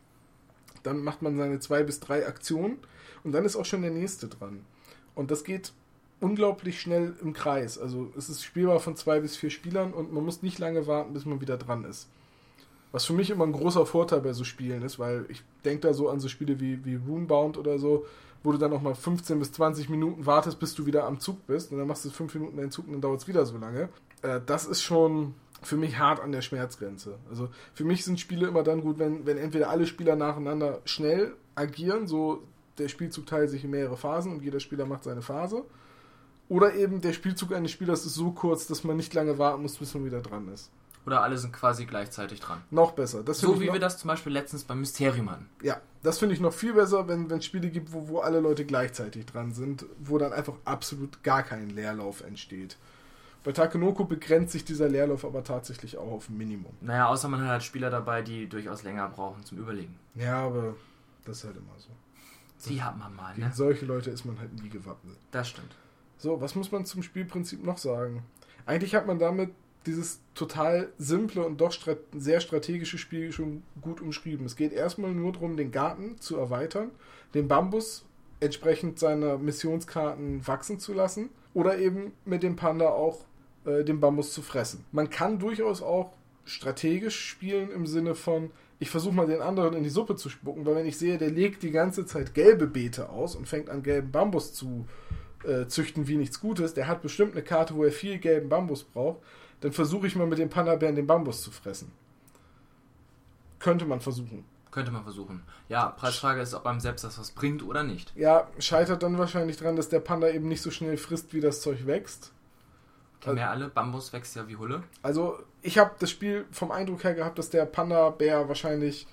Dann 0.83 1.01
macht 1.01 1.21
man 1.21 1.37
seine 1.37 1.59
zwei 1.59 1.83
bis 1.83 2.01
drei 2.01 2.27
Aktionen. 2.27 2.77
Und 3.23 3.31
dann 3.31 3.45
ist 3.45 3.55
auch 3.55 3.63
schon 3.63 3.81
der 3.83 3.91
nächste 3.91 4.27
dran. 4.27 4.65
Und 5.15 5.31
das 5.31 5.45
geht 5.45 5.71
unglaublich 6.21 6.81
schnell 6.81 7.15
im 7.21 7.33
Kreis. 7.33 7.77
Also 7.77 8.11
es 8.17 8.29
ist 8.29 8.43
spielbar 8.43 8.79
von 8.79 8.95
zwei 8.95 9.19
bis 9.19 9.37
vier 9.37 9.49
Spielern 9.49 9.93
und 9.93 10.13
man 10.13 10.25
muss 10.25 10.41
nicht 10.41 10.59
lange 10.59 10.87
warten, 10.87 11.13
bis 11.13 11.25
man 11.25 11.41
wieder 11.41 11.57
dran 11.57 11.85
ist. 11.85 12.09
Was 12.91 13.05
für 13.05 13.13
mich 13.13 13.29
immer 13.29 13.45
ein 13.45 13.51
großer 13.51 13.85
Vorteil 13.85 14.21
bei 14.21 14.33
so 14.33 14.43
Spielen 14.43 14.81
ist, 14.81 14.97
weil 14.99 15.25
ich 15.29 15.43
denke 15.63 15.87
da 15.87 15.93
so 15.93 16.09
an 16.09 16.19
so 16.19 16.27
Spiele 16.27 16.59
wie, 16.59 16.83
wie 16.85 16.95
Runebound 16.95 17.57
oder 17.57 17.77
so, 17.77 18.05
wo 18.43 18.51
du 18.51 18.57
dann 18.57 18.71
noch 18.71 18.81
mal 18.81 18.95
15 18.95 19.37
bis 19.37 19.51
20 19.51 19.89
Minuten 19.89 20.25
wartest, 20.25 20.59
bis 20.59 20.73
du 20.73 20.85
wieder 20.85 21.05
am 21.05 21.19
Zug 21.19 21.45
bist 21.45 21.71
und 21.71 21.77
dann 21.77 21.87
machst 21.87 22.05
du 22.05 22.09
fünf 22.09 22.33
Minuten 22.33 22.57
deinen 22.57 22.71
Zug 22.71 22.87
und 22.87 22.93
dann 22.93 23.01
dauert 23.01 23.21
es 23.21 23.27
wieder 23.27 23.45
so 23.45 23.57
lange. 23.57 23.89
Äh, 24.21 24.41
das 24.45 24.65
ist 24.65 24.81
schon 24.81 25.35
für 25.61 25.77
mich 25.77 25.99
hart 25.99 26.19
an 26.19 26.31
der 26.31 26.41
Schmerzgrenze. 26.41 27.17
Also 27.29 27.49
für 27.73 27.83
mich 27.83 28.05
sind 28.05 28.19
Spiele 28.19 28.47
immer 28.47 28.63
dann 28.63 28.81
gut, 28.81 28.97
wenn, 28.97 29.25
wenn 29.25 29.37
entweder 29.37 29.69
alle 29.69 29.85
Spieler 29.85 30.15
nacheinander 30.15 30.81
schnell 30.85 31.35
agieren, 31.55 32.07
so 32.07 32.43
der 32.77 32.87
Spielzug 32.87 33.27
teilt 33.27 33.49
sich 33.49 33.63
in 33.65 33.71
mehrere 33.71 33.97
Phasen 33.97 34.31
und 34.31 34.41
jeder 34.41 34.59
Spieler 34.59 34.85
macht 34.85 35.03
seine 35.03 35.21
Phase. 35.21 35.63
Oder 36.49 36.73
eben 36.73 36.99
der 36.99 37.13
Spielzug 37.13 37.53
eines 37.53 37.71
Spielers 37.71 38.05
ist 38.05 38.15
so 38.15 38.31
kurz, 38.31 38.67
dass 38.67 38.83
man 38.83 38.97
nicht 38.97 39.13
lange 39.13 39.37
warten 39.37 39.61
muss, 39.61 39.77
bis 39.77 39.93
man 39.93 40.03
wieder 40.03 40.19
dran 40.19 40.47
ist. 40.51 40.71
Oder 41.05 41.21
alle 41.21 41.37
sind 41.37 41.53
quasi 41.53 41.85
gleichzeitig 41.85 42.39
dran. 42.39 42.61
Noch 42.71 42.91
besser. 42.91 43.23
Das 43.23 43.39
So 43.39 43.61
wie 43.61 43.71
wir 43.71 43.79
das 43.79 43.97
zum 43.97 44.09
Beispiel 44.09 44.33
letztens 44.33 44.63
beim 44.63 44.79
Mysterium 44.79 45.31
hatten. 45.31 45.49
Ja, 45.63 45.79
das 46.03 46.19
finde 46.19 46.35
ich 46.35 46.41
noch 46.41 46.53
viel 46.53 46.73
besser, 46.73 47.07
wenn 47.07 47.29
es 47.31 47.45
Spiele 47.45 47.69
gibt, 47.69 47.93
wo, 47.93 48.09
wo 48.09 48.19
alle 48.19 48.39
Leute 48.39 48.65
gleichzeitig 48.65 49.25
dran 49.25 49.53
sind, 49.53 49.85
wo 49.99 50.17
dann 50.17 50.33
einfach 50.33 50.55
absolut 50.65 51.23
gar 51.23 51.43
kein 51.43 51.69
Leerlauf 51.69 52.21
entsteht. 52.21 52.77
Bei 53.43 53.53
Takenoko 53.53 54.03
begrenzt 54.03 54.51
sich 54.51 54.65
dieser 54.65 54.89
Leerlauf 54.89 55.23
aber 55.23 55.43
tatsächlich 55.43 55.97
auch 55.97 56.11
auf 56.11 56.29
ein 56.29 56.37
Minimum. 56.37 56.73
Naja, 56.81 57.07
außer 57.07 57.29
man 57.29 57.41
hat 57.41 57.47
halt 57.49 57.63
Spieler 57.63 57.89
dabei, 57.89 58.21
die 58.21 58.49
durchaus 58.49 58.83
länger 58.83 59.07
brauchen 59.07 59.45
zum 59.45 59.59
Überlegen. 59.59 59.97
Ja, 60.15 60.45
aber 60.45 60.75
das 61.25 61.37
ist 61.37 61.43
halt 61.45 61.57
immer 61.57 61.77
so. 61.77 61.89
Die 62.69 62.83
hat 62.83 62.97
man 62.97 63.15
mal, 63.15 63.33
Gegen 63.35 63.47
ne? 63.47 63.53
solche 63.53 63.85
Leute 63.85 64.09
ist 64.09 64.25
man 64.25 64.37
halt 64.37 64.61
nie 64.61 64.67
gewappnet. 64.67 65.15
Das 65.31 65.47
stimmt. 65.47 65.73
So, 66.19 66.41
was 66.41 66.53
muss 66.53 66.71
man 66.71 66.85
zum 66.85 67.01
Spielprinzip 67.01 67.63
noch 67.63 67.77
sagen? 67.77 68.23
Eigentlich 68.65 68.93
hat 68.93 69.07
man 69.07 69.19
damit 69.19 69.51
dieses 69.85 70.19
total 70.35 70.89
simple 70.97 71.43
und 71.45 71.61
doch 71.61 71.73
sehr 72.17 72.41
strategische 72.41 72.97
Spiel 72.97 73.31
schon 73.31 73.63
gut 73.81 74.01
umschrieben. 74.01 74.45
Es 74.45 74.57
geht 74.57 74.73
erstmal 74.73 75.11
nur 75.11 75.31
darum, 75.31 75.55
den 75.55 75.71
Garten 75.71 76.19
zu 76.19 76.35
erweitern, 76.35 76.91
den 77.33 77.47
Bambus 77.47 78.05
entsprechend 78.41 78.99
seiner 78.99 79.37
Missionskarten 79.37 80.45
wachsen 80.45 80.79
zu 80.79 80.93
lassen 80.93 81.29
oder 81.53 81.79
eben 81.79 82.11
mit 82.25 82.43
dem 82.43 82.57
Panda 82.57 82.89
auch 82.89 83.25
äh, 83.65 83.85
den 83.85 84.01
Bambus 84.01 84.33
zu 84.33 84.41
fressen. 84.41 84.85
Man 84.91 85.09
kann 85.09 85.39
durchaus 85.39 85.81
auch 85.81 86.11
strategisch 86.43 87.17
spielen 87.17 87.71
im 87.71 87.85
Sinne 87.85 88.15
von, 88.15 88.51
ich 88.79 88.89
versuche 88.89 89.15
mal 89.15 89.27
den 89.27 89.41
anderen 89.41 89.73
in 89.73 89.83
die 89.83 89.89
Suppe 89.89 90.15
zu 90.15 90.29
spucken, 90.29 90.65
weil 90.65 90.75
wenn 90.75 90.85
ich 90.85 90.97
sehe, 90.97 91.17
der 91.17 91.31
legt 91.31 91.63
die 91.63 91.71
ganze 91.71 92.05
Zeit 92.05 92.33
gelbe 92.33 92.67
Beete 92.67 93.09
aus 93.09 93.35
und 93.35 93.47
fängt 93.47 93.69
an 93.69 93.83
gelben 93.83 94.11
Bambus 94.11 94.53
zu 94.53 94.85
äh, 95.43 95.67
züchten 95.67 96.07
wie 96.07 96.17
nichts 96.17 96.39
Gutes, 96.39 96.73
der 96.73 96.87
hat 96.87 97.01
bestimmt 97.01 97.33
eine 97.33 97.43
Karte, 97.43 97.75
wo 97.75 97.83
er 97.83 97.91
viel 97.91 98.17
gelben 98.19 98.49
Bambus 98.49 98.83
braucht, 98.83 99.19
dann 99.61 99.71
versuche 99.71 100.07
ich 100.07 100.15
mal 100.15 100.27
mit 100.27 100.39
dem 100.39 100.49
Panda-Bären 100.49 100.95
den 100.95 101.07
Bambus 101.07 101.41
zu 101.41 101.51
fressen. 101.51 101.91
Könnte 103.59 103.85
man 103.85 103.99
versuchen. 103.99 104.45
Könnte 104.71 104.91
man 104.91 105.03
versuchen. 105.03 105.43
Ja, 105.67 105.87
Preisfrage 105.87 106.41
ist, 106.41 106.53
ob 106.53 106.65
einem 106.65 106.79
selbst 106.79 107.03
das 107.03 107.19
was 107.19 107.31
bringt 107.31 107.63
oder 107.63 107.83
nicht. 107.83 108.13
Ja, 108.15 108.47
scheitert 108.59 109.03
dann 109.03 109.17
wahrscheinlich 109.17 109.57
dran, 109.57 109.75
dass 109.75 109.89
der 109.89 109.99
Panda 109.99 110.29
eben 110.29 110.47
nicht 110.47 110.61
so 110.61 110.71
schnell 110.71 110.97
frisst, 110.97 111.33
wie 111.33 111.41
das 111.41 111.61
Zeug 111.61 111.85
wächst. 111.87 112.31
Kennen 113.19 113.35
wir 113.35 113.43
ja 113.43 113.49
alle, 113.49 113.67
Bambus 113.67 114.13
wächst 114.13 114.35
ja 114.35 114.47
wie 114.47 114.55
Hulle. 114.55 114.83
Also, 115.01 115.39
ich 115.61 115.77
habe 115.77 115.91
das 115.99 116.09
Spiel 116.09 116.45
vom 116.51 116.71
Eindruck 116.71 117.03
her 117.03 117.15
gehabt, 117.15 117.37
dass 117.37 117.49
der 117.49 117.65
Panda-Bär 117.65 118.47
wahrscheinlich 118.47 119.07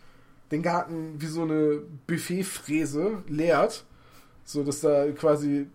den 0.53 0.63
Garten 0.63 1.21
wie 1.21 1.27
so 1.27 1.43
eine 1.43 1.83
Buffetfräse 2.07 3.23
leert. 3.27 3.85
So 4.45 4.63
dass 4.63 4.81
da 4.81 5.11
quasi 5.11 5.69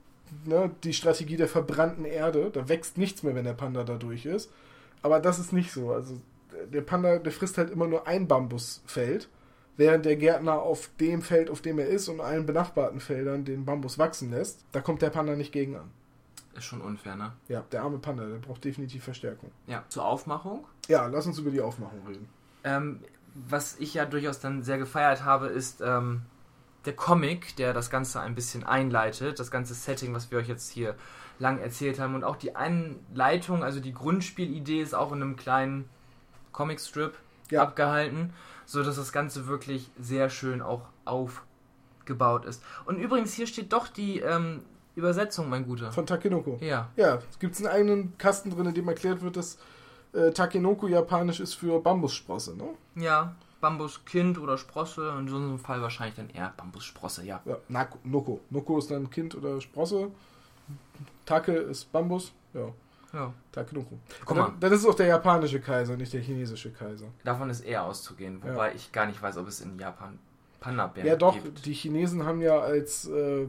ne, 0.46 0.72
die 0.84 0.94
Strategie 0.94 1.38
der 1.38 1.48
verbrannten 1.48 2.06
Erde, 2.06 2.50
da 2.52 2.68
wächst 2.70 2.98
nichts 2.98 3.24
mehr, 3.24 3.36
wenn 3.36 3.46
der 3.46 3.54
Panda 3.54 3.84
da 3.84 3.96
durch 3.96 4.26
ist. 4.26 4.52
Aber 5.02 5.20
das 5.20 5.40
ist 5.40 5.54
nicht 5.54 5.72
so. 5.72 5.92
Also, 5.92 6.20
der 6.72 6.82
Panda, 6.82 7.20
der 7.20 7.32
frisst 7.32 7.58
halt 7.58 7.72
immer 7.72 7.88
nur 7.88 8.08
ein 8.08 8.28
Bambusfeld, 8.28 9.30
während 9.78 10.06
der 10.06 10.16
Gärtner 10.16 10.62
auf 10.62 10.90
dem 11.00 11.22
Feld, 11.22 11.50
auf 11.50 11.62
dem 11.62 11.80
er 11.80 11.88
ist 11.88 12.08
und 12.08 12.22
allen 12.22 12.46
benachbarten 12.46 13.00
Feldern 13.00 13.46
den 13.46 13.66
Bambus 13.66 13.98
wachsen 13.98 14.32
lässt. 14.32 14.64
Da 14.72 14.82
kommt 14.82 15.02
der 15.02 15.10
Panda 15.10 15.36
nicht 15.36 15.52
gegen 15.52 15.76
an. 15.76 15.90
Ist 16.54 16.66
schon 16.66 16.82
unfair, 16.82 17.16
ne? 17.16 17.32
Ja, 17.48 17.64
der 17.72 17.84
arme 17.84 17.98
Panda, 17.98 18.26
der 18.26 18.38
braucht 18.38 18.64
definitiv 18.64 19.04
Verstärkung. 19.04 19.52
Ja, 19.68 19.86
zur 19.88 20.06
Aufmachung. 20.06 20.66
Ja, 20.88 21.08
lass 21.08 21.26
uns 21.26 21.40
über 21.40 21.50
die 21.50 21.62
Aufmachung 21.62 22.06
reden. 22.06 22.28
Ähm, 22.64 23.00
was 23.34 23.80
ich 23.80 23.94
ja 23.94 24.06
durchaus 24.06 24.40
dann 24.40 24.62
sehr 24.62 24.78
gefeiert 24.78 25.24
habe, 25.24 25.48
ist 25.48 25.82
ähm, 25.82 26.24
der 26.86 26.96
Comic, 26.96 27.56
der 27.58 27.74
das 27.74 27.90
Ganze 27.90 28.20
ein 28.20 28.36
bisschen 28.36 28.64
einleitet. 28.64 29.40
Das 29.40 29.52
ganze 29.52 29.74
Setting, 29.74 30.14
was 30.14 30.32
wir 30.32 30.40
euch 30.40 30.48
jetzt 30.48 30.72
hier 30.72 30.96
lang 31.40 31.60
erzählt 31.60 32.00
haben. 32.00 32.16
Und 32.16 32.24
auch 32.24 32.36
die 32.36 32.56
Einleitung, 32.56 33.64
also 33.64 33.80
die 33.80 33.94
Grundspielidee 33.94 34.82
ist 34.82 34.94
auch 34.96 35.12
in 35.12 35.22
einem 35.22 35.36
kleinen 35.36 35.90
Comicstrip 36.52 37.14
Ja. 37.50 37.62
abgehalten, 37.64 38.34
so 38.66 38.84
dass 38.84 38.96
das 38.96 39.12
Ganze 39.12 39.48
wirklich 39.48 39.90
sehr 40.00 40.30
schön 40.30 40.62
auch 40.62 40.82
aufgebaut 41.06 42.46
ist. 42.46 42.64
Und 42.86 42.98
übrigens, 42.98 43.34
hier 43.34 43.48
steht 43.48 43.74
doch 43.74 43.88
die 43.88 44.20
ähm, 44.20 44.62
Übersetzung, 44.96 45.50
mein 45.50 45.66
Guter. 45.66 45.92
Von 45.92 46.06
Takenoko. 46.06 46.58
Ja. 46.62 46.90
Ja, 46.96 47.20
es 47.30 47.40
gibt 47.40 47.58
einen 47.58 47.68
eigenen 47.68 48.18
Kasten 48.18 48.50
drin, 48.52 48.66
in 48.68 48.74
dem 48.74 48.88
erklärt 48.88 49.22
wird, 49.22 49.38
dass 49.38 49.58
äh, 50.14 50.32
Takenoko 50.32 50.88
japanisch 50.88 51.40
ist 51.40 51.54
für 51.54 51.80
Bambussprosse, 51.80 52.56
ne? 52.56 52.70
Ja, 52.96 53.36
Bambuskind 53.62 54.38
oder 54.40 54.58
Sprosse, 54.58 55.16
in 55.20 55.28
so 55.28 55.38
einem 55.38 55.60
Fall 55.60 55.82
wahrscheinlich 55.82 56.16
dann 56.16 56.30
eher 56.30 56.54
Bambussprosse, 56.58 57.24
ja. 57.26 57.42
Ja, 57.46 57.88
Noko. 58.04 58.42
Noko 58.50 58.80
ist 58.80 58.92
dann 58.92 59.10
Kind 59.10 59.36
oder 59.36 59.62
Sprosse. 59.62 60.12
Take 61.26 61.54
ist 61.54 61.92
Bambus. 61.92 62.34
Ja, 62.54 62.68
ja. 63.14 63.34
Takenoko. 63.52 63.98
Guck 64.26 64.38
dann, 64.38 64.38
mal. 64.38 64.54
dann 64.60 64.72
ist 64.72 64.82
es 64.82 64.86
auch 64.86 64.96
der 64.96 65.08
japanische 65.08 65.60
Kaiser, 65.60 65.96
nicht 65.96 66.14
der 66.14 66.22
chinesische 66.22 66.72
Kaiser. 66.72 67.08
Davon 67.24 67.50
ist 67.50 67.62
eher 67.62 67.86
auszugehen, 67.86 68.42
wobei 68.44 68.74
ich 68.76 68.92
gar 68.92 69.06
nicht 69.06 69.22
weiß, 69.22 69.38
ob 69.38 69.48
es 69.48 69.62
in 69.62 69.78
Japan 69.80 70.18
Panda-Bären 70.60 71.08
Ja, 71.08 71.16
doch, 71.16 71.34
gibt. 71.34 71.66
die 71.66 71.74
Chinesen 71.74 72.26
haben 72.26 72.42
ja 72.42 72.60
als, 72.60 73.08
äh, 73.08 73.48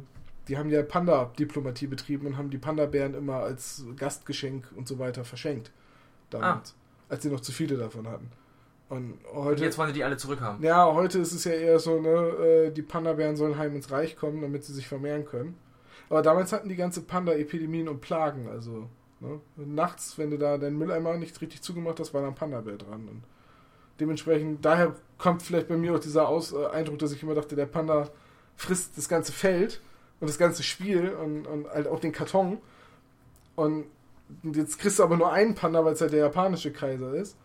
die 0.49 0.59
haben 0.59 0.71
ja 0.71 0.83
Panda-Diplomatie 0.83 1.87
betrieben 1.87 2.26
und 2.26 2.37
haben 2.37 2.50
die 2.50 2.59
Panda-Bären 2.59 3.14
immer 3.14 3.37
als 3.37 3.85
Gastgeschenk 3.97 4.69
und 4.75 4.88
so 4.88 4.99
weiter 4.99 5.25
verschenkt. 5.25 5.71
Damals. 6.31 6.75
Als 7.09 7.23
sie 7.23 7.31
noch 7.31 7.40
zu 7.40 7.52
viele 7.52 7.76
davon 7.76 8.09
hatten. 8.09 8.31
Und 8.92 9.14
Und 9.25 9.44
heute. 9.44 9.64
jetzt 9.64 9.78
wollen 9.78 9.88
sie 9.88 9.94
die 9.94 10.04
alle 10.04 10.18
zurückhaben. 10.18 10.62
ja, 10.62 10.92
heute 10.92 11.18
ist 11.18 11.32
es 11.32 11.44
ja 11.44 11.52
eher 11.52 11.78
so, 11.78 11.99
ne, 11.99 12.11
äh, 12.11 12.70
die 12.70 12.82
Panda-Bären 12.82 13.37
sollen 13.37 13.56
heim 13.56 13.75
ins 13.75 13.90
Reich 13.90 14.16
kommen, 14.16 14.42
damit 14.42 14.64
sie 14.64 14.75
sich 14.75 14.87
vermehren 14.87 15.25
können. 15.25 15.56
Aber 16.11 16.20
damals 16.20 16.52
hatten 16.52 16.68
die 16.68 16.76
ganze 16.76 17.00
Panda-Epidemien 17.00 17.88
und 17.88 18.02
Plagen, 18.02 18.49
also, 18.50 18.90
ne, 19.20 19.40
nachts, 19.56 20.18
wenn 20.18 20.30
du 20.30 20.37
da 20.37 20.58
deinen 20.58 20.76
Mülleimer 20.76 21.16
nicht 21.16 21.40
richtig 21.40 21.62
zugemacht 21.62 22.00
hast, 22.00 22.12
war 22.12 22.20
da 22.20 22.28
ein 22.28 22.34
Panda-Bär 22.34 22.76
dran. 22.76 23.08
Und 23.08 23.22
dementsprechend, 23.99 24.62
daher 24.62 24.94
kommt 25.16 25.42
vielleicht 25.42 25.68
bei 25.68 25.78
mir 25.78 25.94
auch 25.94 25.99
dieser 25.99 26.28
Aus 26.28 26.52
äh, 26.52 26.66
Eindruck, 26.66 26.99
dass 26.99 27.12
ich 27.12 27.22
immer 27.22 27.34
dachte, 27.34 27.56
der 27.56 27.64
Panda 27.64 28.11
frisst 28.56 28.99
das 28.99 29.08
ganze 29.08 29.32
Feld 29.32 29.80
und 30.20 30.28
das 30.28 30.37
ganze 30.37 30.62
Spiel 30.62 31.08
und, 31.14 31.46
und 31.46 31.70
halt 31.70 31.88
auch 31.88 31.99
den 31.99 32.12
Karton. 32.12 32.58
Und 33.56 33.87
jetzt 34.42 34.78
kriegst 34.78 34.99
du 34.99 35.02
aber 35.02 35.16
nur 35.16 35.32
einen 35.32 35.54
Panda, 35.54 35.82
weil 35.82 35.94
es 35.94 36.02
halt 36.02 36.12
der 36.12 36.20
japanische 36.20 36.72
Kaiser 36.72 37.14
ist. 37.14 37.38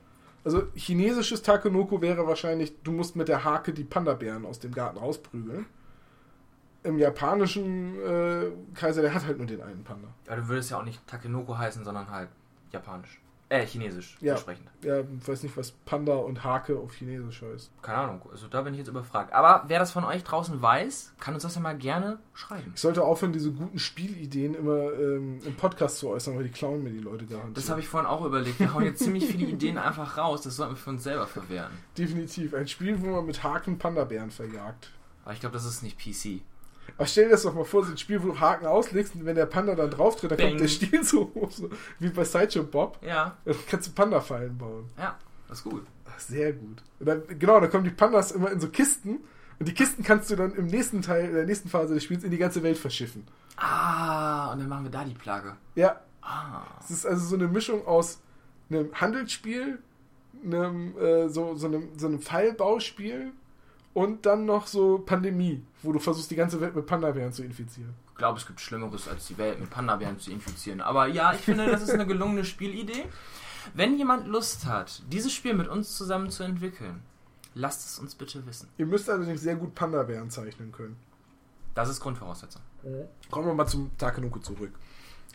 Also 0.43 0.67
chinesisches 0.75 1.41
Takenoko 1.41 2.01
wäre 2.01 2.25
wahrscheinlich, 2.25 2.81
du 2.83 2.91
musst 2.91 3.15
mit 3.15 3.27
der 3.27 3.43
Hake 3.43 3.73
die 3.73 3.83
Panda-Bären 3.83 4.45
aus 4.45 4.59
dem 4.59 4.73
Garten 4.73 4.97
rausprügeln. 4.97 5.65
Im 6.83 6.97
japanischen 6.97 7.99
äh, 7.99 8.51
Kaiser, 8.73 9.01
der 9.01 9.13
hat 9.13 9.25
halt 9.25 9.37
nur 9.37 9.47
den 9.47 9.61
einen 9.61 9.83
Panda. 9.83 10.07
Aber 10.27 10.37
du 10.37 10.47
würdest 10.47 10.71
ja 10.71 10.79
auch 10.79 10.85
nicht 10.85 11.05
Takenoko 11.05 11.57
heißen, 11.57 11.83
sondern 11.83 12.09
halt 12.09 12.29
japanisch. 12.71 13.19
Äh, 13.49 13.65
chinesisch 13.65 14.17
Ja. 14.19 14.33
entsprechend. 14.33 14.67
Ja, 14.83 14.99
ich 14.99 15.25
weiß 15.27 15.43
nicht, 15.43 15.55
was 15.55 15.71
Panda 15.71 16.15
und 16.15 16.43
Hake 16.43 16.77
auf 16.77 16.93
Chinesisch 16.93 17.41
heißt. 17.41 17.71
Keine 17.81 17.97
Ahnung, 17.99 18.21
also 18.29 18.47
da 18.47 18.61
bin 18.61 18.73
ich 18.73 18.79
jetzt 18.79 18.89
überfragt. 18.89 19.31
Aber 19.31 19.63
wer 19.67 19.79
das 19.79 19.91
von 19.93 20.03
euch 20.03 20.23
draußen 20.25 20.61
weiß, 20.61 21.13
kann 21.19 21.33
uns 21.33 21.43
das 21.43 21.55
ja 21.55 21.61
mal 21.61 21.77
gerne 21.77 22.19
schreiben. 22.33 22.73
Ich 22.75 22.81
sollte 22.81 23.03
aufhören, 23.05 23.31
diese 23.31 23.53
guten 23.53 23.79
Spielideen 23.79 24.53
immer 24.53 24.91
ähm, 24.93 25.39
im 25.45 25.55
Podcast 25.55 25.99
zu 25.99 26.09
äußern, 26.09 26.35
weil 26.35 26.43
die 26.43 26.49
klauen 26.51 26.83
mir 26.83 26.89
die 26.89 26.99
Leute 26.99 27.25
garantiert. 27.25 27.55
Das 27.57 27.69
habe 27.69 27.79
ich 27.79 27.87
vorhin 27.87 28.09
auch 28.09 28.25
überlegt. 28.25 28.59
Wir 28.59 28.73
hauen 28.73 28.83
jetzt 28.83 29.01
ziemlich 29.03 29.25
viele 29.25 29.45
Ideen 29.45 29.77
einfach 29.77 30.17
raus. 30.17 30.41
Das 30.41 30.57
sollten 30.57 30.73
wir 30.73 30.77
für 30.77 30.89
uns 30.89 31.03
selber 31.03 31.25
verwehren. 31.25 31.71
Definitiv. 31.97 32.53
Ein 32.53 32.67
Spiel, 32.67 33.01
wo 33.01 33.07
man 33.07 33.25
mit 33.25 33.43
Haken 33.43 33.77
Panda-Bären 33.77 34.29
verjagt. 34.31 34.91
Aber 35.23 35.33
ich 35.33 35.39
glaube, 35.39 35.53
das 35.53 35.63
ist 35.65 35.83
nicht 35.83 35.97
PC. 35.97 36.41
Aber 36.95 37.05
stell 37.05 37.25
dir 37.25 37.31
das 37.31 37.43
doch 37.43 37.53
mal 37.53 37.63
vor, 37.65 37.83
so 37.83 37.91
ein 37.91 37.97
Spiel, 37.97 38.21
wo 38.23 38.27
du 38.27 38.39
Haken 38.39 38.65
auslegst 38.65 39.15
und 39.15 39.25
wenn 39.25 39.35
der 39.35 39.45
Panda 39.45 39.75
dann 39.75 39.89
drauf 39.91 40.15
tritt, 40.15 40.31
dann 40.31 40.37
Bang. 40.37 40.47
kommt 40.49 40.61
der 40.61 40.67
Stiel 40.67 41.03
so 41.03 41.31
hoch, 41.35 41.51
so 41.51 41.69
wie 41.99 42.09
bei 42.09 42.23
Sideshow 42.23 42.63
Bob. 42.63 42.97
Ja, 43.05 43.35
Dann 43.45 43.55
kannst 43.69 43.87
du 43.87 43.91
Panda-Fallen 43.93 44.57
bauen. 44.57 44.85
ja, 44.97 45.17
das 45.47 45.59
ist 45.59 45.63
gut. 45.63 45.85
Ach, 46.09 46.19
sehr 46.19 46.53
gut. 46.53 46.81
Dann, 46.99 47.21
genau, 47.39 47.59
dann 47.59 47.69
kommen 47.69 47.83
die 47.83 47.89
Pandas 47.91 48.31
immer 48.31 48.51
in 48.51 48.59
so 48.59 48.69
Kisten 48.69 49.19
und 49.59 49.67
die 49.67 49.73
Kisten 49.73 50.03
kannst 50.03 50.29
du 50.31 50.35
dann 50.35 50.53
im 50.55 50.67
nächsten 50.67 51.01
Teil, 51.01 51.25
in 51.25 51.33
der 51.35 51.45
nächsten 51.45 51.69
Phase 51.69 51.93
des 51.93 52.03
Spiels 52.03 52.23
in 52.23 52.31
die 52.31 52.37
ganze 52.37 52.63
Welt 52.63 52.77
verschiffen. 52.77 53.27
Ah, 53.57 54.51
und 54.53 54.59
dann 54.59 54.69
machen 54.69 54.83
wir 54.85 54.91
da 54.91 55.03
die 55.03 55.13
Plage. 55.13 55.55
Ja, 55.75 55.99
Ah. 56.21 56.63
es 56.81 56.91
ist 56.91 57.05
also 57.05 57.25
so 57.25 57.35
eine 57.35 57.47
Mischung 57.47 57.85
aus 57.87 58.19
einem 58.69 58.89
Handelsspiel, 58.93 59.79
einem, 60.43 60.97
äh, 60.97 61.29
so, 61.29 61.55
so 61.55 61.67
einem, 61.67 61.89
so 61.97 62.07
einem 62.07 62.19
Fallbauspiel 62.19 63.31
und 63.97 64.27
dann 64.27 64.45
noch 64.45 64.67
so 64.67 64.99
Pandemie, 64.99 65.65
wo 65.81 65.91
du 65.91 65.97
versuchst, 65.97 66.29
die 66.29 66.35
ganze 66.35 66.61
Welt 66.61 66.75
mit 66.75 66.85
Panda-Bären 66.85 67.33
zu 67.33 67.43
infizieren. 67.43 67.95
Ich 68.11 68.17
glaube, 68.19 68.37
es 68.37 68.45
gibt 68.45 68.61
Schlimmeres, 68.61 69.07
als 69.07 69.25
die 69.25 69.39
Welt 69.39 69.59
mit 69.59 69.71
Panda-Bären 69.71 70.19
zu 70.19 70.29
infizieren. 70.29 70.81
Aber 70.81 71.07
ja, 71.07 71.33
ich 71.33 71.39
finde, 71.39 71.65
das 71.65 71.81
ist 71.81 71.89
eine 71.89 72.05
gelungene 72.05 72.45
Spielidee. 72.45 73.05
Wenn 73.73 73.97
jemand 73.97 74.27
Lust 74.27 74.67
hat, 74.67 75.01
dieses 75.11 75.33
Spiel 75.33 75.55
mit 75.55 75.67
uns 75.67 75.97
zusammen 75.97 76.29
zu 76.29 76.43
entwickeln, 76.43 77.01
lasst 77.55 77.87
es 77.87 77.97
uns 77.97 78.13
bitte 78.13 78.45
wissen. 78.45 78.69
Ihr 78.77 78.85
müsst 78.85 79.09
allerdings 79.09 79.41
sehr 79.41 79.55
gut 79.55 79.73
Panda-Bären 79.73 80.29
zeichnen 80.29 80.71
können. 80.71 80.95
Das 81.73 81.89
ist 81.89 81.99
Grundvoraussetzung. 81.99 82.61
Kommen 83.31 83.47
wir 83.47 83.55
mal 83.55 83.65
zum 83.65 83.89
Takenuku 83.97 84.37
zurück. 84.37 84.73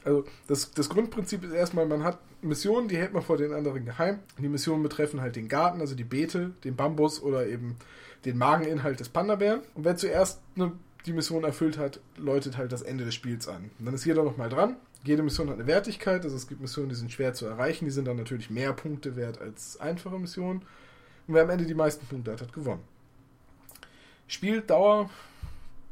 Also 0.04 0.24
das, 0.48 0.72
das 0.72 0.88
Grundprinzip 0.88 1.44
ist 1.44 1.52
erstmal, 1.52 1.86
man 1.86 2.02
hat 2.02 2.18
Missionen, 2.42 2.88
die 2.88 2.96
hält 2.96 3.12
man 3.12 3.22
vor 3.22 3.36
den 3.36 3.52
anderen 3.52 3.84
geheim. 3.84 4.18
Die 4.38 4.48
Missionen 4.48 4.82
betreffen 4.82 5.20
halt 5.20 5.36
den 5.36 5.48
Garten, 5.48 5.80
also 5.80 5.94
die 5.94 6.04
Beete, 6.04 6.52
den 6.64 6.74
Bambus 6.74 7.22
oder 7.22 7.46
eben 7.46 7.76
den 8.24 8.38
Mageninhalt 8.38 9.00
des 9.00 9.08
Panda-Bären. 9.08 9.60
Und 9.74 9.84
wer 9.84 9.96
zuerst 9.96 10.40
ne, 10.56 10.72
die 11.06 11.12
Mission 11.12 11.44
erfüllt 11.44 11.78
hat, 11.78 12.00
läutet 12.16 12.56
halt 12.56 12.72
das 12.72 12.82
Ende 12.82 13.04
des 13.04 13.14
Spiels 13.14 13.48
an. 13.48 13.70
Und 13.78 13.86
dann 13.86 13.94
ist 13.94 14.04
jeder 14.04 14.24
nochmal 14.24 14.48
dran. 14.48 14.76
Jede 15.04 15.22
Mission 15.22 15.48
hat 15.48 15.56
eine 15.56 15.66
Wertigkeit, 15.66 16.22
also 16.22 16.36
es 16.36 16.46
gibt 16.46 16.60
Missionen, 16.60 16.88
die 16.88 16.94
sind 16.94 17.10
schwer 17.10 17.34
zu 17.34 17.46
erreichen, 17.46 17.86
die 17.86 17.90
sind 17.90 18.06
dann 18.06 18.16
natürlich 18.16 18.50
mehr 18.50 18.72
Punkte 18.72 19.16
wert 19.16 19.40
als 19.40 19.80
einfache 19.80 20.18
Missionen. 20.18 20.62
Und 21.26 21.34
wer 21.34 21.42
am 21.42 21.50
Ende 21.50 21.64
die 21.64 21.74
meisten 21.74 22.06
Punkte 22.06 22.32
hat, 22.32 22.40
hat 22.40 22.52
gewonnen. 22.52 22.82
Spieldauer 24.28 25.10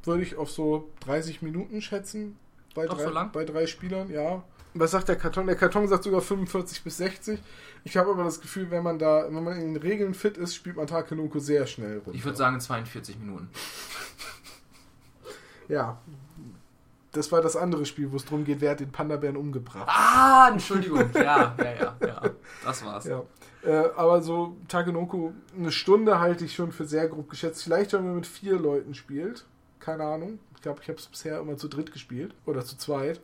würde 0.05 0.23
ich 0.23 0.37
auf 0.37 0.50
so 0.50 0.88
30 1.00 1.43
Minuten 1.43 1.83
schätzen. 1.83 2.37
Bei, 2.74 2.86
drei, 2.86 3.02
so 3.04 3.10
lang? 3.10 3.32
bei 3.32 3.44
drei 3.44 3.66
Spielern, 3.66 4.10
ja. 4.10 4.42
Was 4.74 4.92
sagt 4.92 5.08
der 5.08 5.16
Karton? 5.16 5.46
Der 5.46 5.56
Karton 5.56 5.88
sagt 5.88 6.04
sogar 6.04 6.20
45 6.20 6.84
bis 6.84 6.98
60. 6.98 7.40
Ich 7.82 7.96
habe 7.96 8.10
aber 8.10 8.24
das 8.24 8.40
Gefühl, 8.40 8.70
wenn 8.70 8.84
man 8.84 8.98
da, 8.98 9.24
wenn 9.26 9.42
man 9.42 9.60
in 9.60 9.74
den 9.74 9.82
Regeln 9.82 10.14
fit 10.14 10.36
ist, 10.36 10.54
spielt 10.54 10.76
man 10.76 10.86
Takenoko 10.86 11.40
sehr 11.40 11.66
schnell 11.66 11.98
runter. 11.98 12.12
Ich 12.14 12.24
würde 12.24 12.38
sagen 12.38 12.60
42 12.60 13.18
Minuten. 13.18 13.48
Ja. 15.68 15.98
Das 17.12 17.30
war 17.32 17.40
das 17.40 17.56
andere 17.56 17.86
Spiel, 17.86 18.10
wo 18.12 18.16
es 18.16 18.24
darum 18.24 18.44
geht, 18.44 18.60
wer 18.60 18.72
hat 18.72 18.80
den 18.80 18.90
Panda-Bären 18.92 19.36
umgebracht. 19.36 19.88
Ah, 19.88 20.48
Entschuldigung. 20.50 21.10
Ja, 21.14 21.54
ja, 21.58 21.74
ja, 21.80 21.96
ja. 22.06 22.22
Das 22.64 22.84
war's. 22.84 23.04
Ja. 23.04 23.22
Äh, 23.64 23.90
aber 23.96 24.22
so 24.22 24.56
Takenoko, 24.68 25.32
eine 25.56 25.72
Stunde 25.72 26.18
halte 26.20 26.44
ich 26.44 26.54
schon 26.54 26.72
für 26.72 26.84
sehr 26.86 27.08
grob 27.08 27.28
geschätzt. 27.28 27.62
Vielleicht, 27.64 27.92
wenn 27.92 28.04
man 28.04 28.16
mit 28.16 28.26
vier 28.26 28.58
Leuten 28.58 28.94
spielt. 28.94 29.44
Keine 29.80 30.04
Ahnung. 30.04 30.38
Ich 30.61 30.62
glaube, 30.62 30.81
ich 30.83 30.88
habe 30.88 30.99
es 30.99 31.07
bisher 31.07 31.40
immer 31.40 31.57
zu 31.57 31.69
dritt 31.69 31.90
gespielt. 31.90 32.35
Oder 32.45 32.62
zu 32.62 32.76
zweit. 32.76 33.19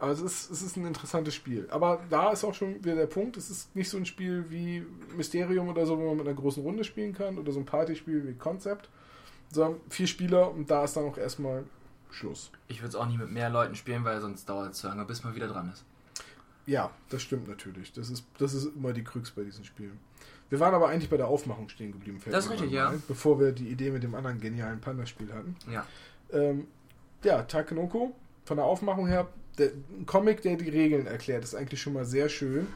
Aber 0.00 0.10
es 0.10 0.20
ist, 0.20 0.50
es 0.50 0.62
ist 0.62 0.76
ein 0.76 0.84
interessantes 0.84 1.32
Spiel. 1.32 1.68
Aber 1.70 2.00
da 2.10 2.32
ist 2.32 2.42
auch 2.42 2.54
schon 2.54 2.84
wieder 2.84 2.96
der 2.96 3.06
Punkt, 3.06 3.36
es 3.36 3.50
ist 3.50 3.76
nicht 3.76 3.88
so 3.88 3.96
ein 3.98 4.04
Spiel 4.04 4.46
wie 4.48 4.84
Mysterium 5.16 5.68
oder 5.68 5.86
so, 5.86 5.96
wo 5.96 6.08
man 6.08 6.16
mit 6.16 6.26
einer 6.26 6.34
großen 6.34 6.60
Runde 6.60 6.82
spielen 6.82 7.12
kann. 7.14 7.38
Oder 7.38 7.52
so 7.52 7.60
ein 7.60 7.66
Partyspiel 7.66 8.26
wie 8.26 8.34
Concept. 8.34 8.88
Sondern 9.52 9.80
vier 9.90 10.08
Spieler 10.08 10.50
und 10.50 10.68
da 10.68 10.82
ist 10.82 10.96
dann 10.96 11.04
auch 11.04 11.18
erstmal 11.18 11.62
Schluss. 12.10 12.50
Ich 12.66 12.80
würde 12.80 12.88
es 12.88 12.94
auch 12.96 13.06
nie 13.06 13.16
mit 13.16 13.30
mehr 13.30 13.48
Leuten 13.48 13.76
spielen, 13.76 14.02
weil 14.04 14.20
sonst 14.20 14.48
dauert 14.48 14.72
es 14.72 14.78
zu 14.78 14.88
lange, 14.88 15.04
bis 15.04 15.22
man 15.22 15.36
wieder 15.36 15.46
dran 15.46 15.70
ist. 15.72 15.84
Ja, 16.66 16.90
das 17.08 17.22
stimmt 17.22 17.46
natürlich. 17.46 17.92
Das 17.92 18.10
ist, 18.10 18.24
das 18.38 18.54
ist 18.54 18.74
immer 18.74 18.92
die 18.92 19.04
Krux 19.04 19.30
bei 19.30 19.44
diesen 19.44 19.64
Spielen. 19.64 20.00
Wir 20.48 20.60
waren 20.60 20.74
aber 20.74 20.88
eigentlich 20.88 21.08
bei 21.08 21.16
der 21.16 21.28
Aufmachung 21.28 21.68
stehen 21.68 21.92
geblieben. 21.92 22.20
Das 22.30 22.44
ist 22.44 22.50
richtig, 22.50 22.72
ja. 22.72 22.92
Bevor 23.08 23.40
wir 23.40 23.52
die 23.52 23.68
Idee 23.68 23.90
mit 23.90 24.02
dem 24.02 24.14
anderen 24.14 24.38
genialen 24.38 24.80
Panda-Spiel 24.80 25.32
hatten. 25.32 25.56
Ja. 25.70 25.86
Ähm, 26.32 26.66
ja, 27.24 27.42
Takenoko, 27.42 28.14
von 28.44 28.56
der 28.56 28.66
Aufmachung 28.66 29.06
her, 29.06 29.28
der, 29.58 29.68
ein 29.90 30.06
Comic, 30.06 30.42
der 30.42 30.56
die 30.56 30.68
Regeln 30.70 31.06
erklärt, 31.06 31.44
ist 31.44 31.54
eigentlich 31.54 31.80
schon 31.80 31.92
mal 31.92 32.04
sehr 32.04 32.28
schön. 32.28 32.66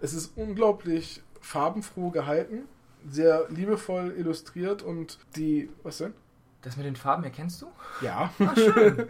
Es 0.00 0.12
ist 0.14 0.32
unglaublich 0.36 1.22
farbenfroh 1.40 2.10
gehalten, 2.10 2.62
sehr 3.08 3.46
liebevoll 3.50 4.14
illustriert 4.16 4.82
und 4.82 5.18
die, 5.36 5.70
was 5.82 5.98
denn? 5.98 6.14
Das 6.62 6.76
mit 6.78 6.86
den 6.86 6.96
Farben 6.96 7.24
erkennst 7.24 7.60
du? 7.62 7.66
Ja, 8.00 8.32
Ah, 8.38 8.54
schön. 8.54 9.06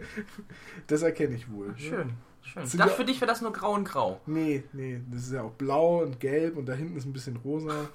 das 0.87 1.01
erkenne 1.01 1.35
ich 1.35 1.49
wohl. 1.51 1.73
schön. 1.77 2.13
Schön. 2.41 2.63
Dachte, 2.63 2.77
ja- 2.77 2.87
für 2.87 3.05
dich 3.05 3.19
wäre 3.21 3.29
das 3.31 3.41
nur 3.41 3.51
grau 3.53 3.73
und 3.73 3.85
grau. 3.85 4.19
Nee, 4.25 4.63
nee, 4.73 4.99
das 5.11 5.23
ist 5.23 5.33
ja 5.33 5.41
auch 5.43 5.51
blau 5.53 6.03
und 6.03 6.19
gelb 6.19 6.57
und 6.57 6.65
da 6.67 6.73
hinten 6.73 6.95
ist 6.97 7.05
ein 7.05 7.13
bisschen 7.13 7.37
rosa. 7.37 7.89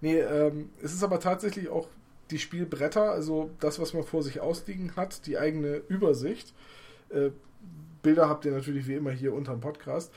Nee, 0.00 0.18
ähm, 0.18 0.70
es 0.82 0.92
ist 0.92 1.02
aber 1.02 1.20
tatsächlich 1.20 1.68
auch 1.70 1.88
die 2.30 2.38
Spielbretter, 2.38 3.10
also 3.10 3.50
das, 3.60 3.78
was 3.78 3.94
man 3.94 4.02
vor 4.04 4.22
sich 4.22 4.40
ausliegen 4.40 4.96
hat, 4.96 5.26
die 5.26 5.38
eigene 5.38 5.82
Übersicht. 5.88 6.54
Äh, 7.10 7.30
Bilder 8.02 8.28
habt 8.28 8.44
ihr 8.44 8.52
natürlich 8.52 8.86
wie 8.86 8.94
immer 8.94 9.10
hier 9.10 9.32
unterm 9.32 9.60
Podcast. 9.60 10.12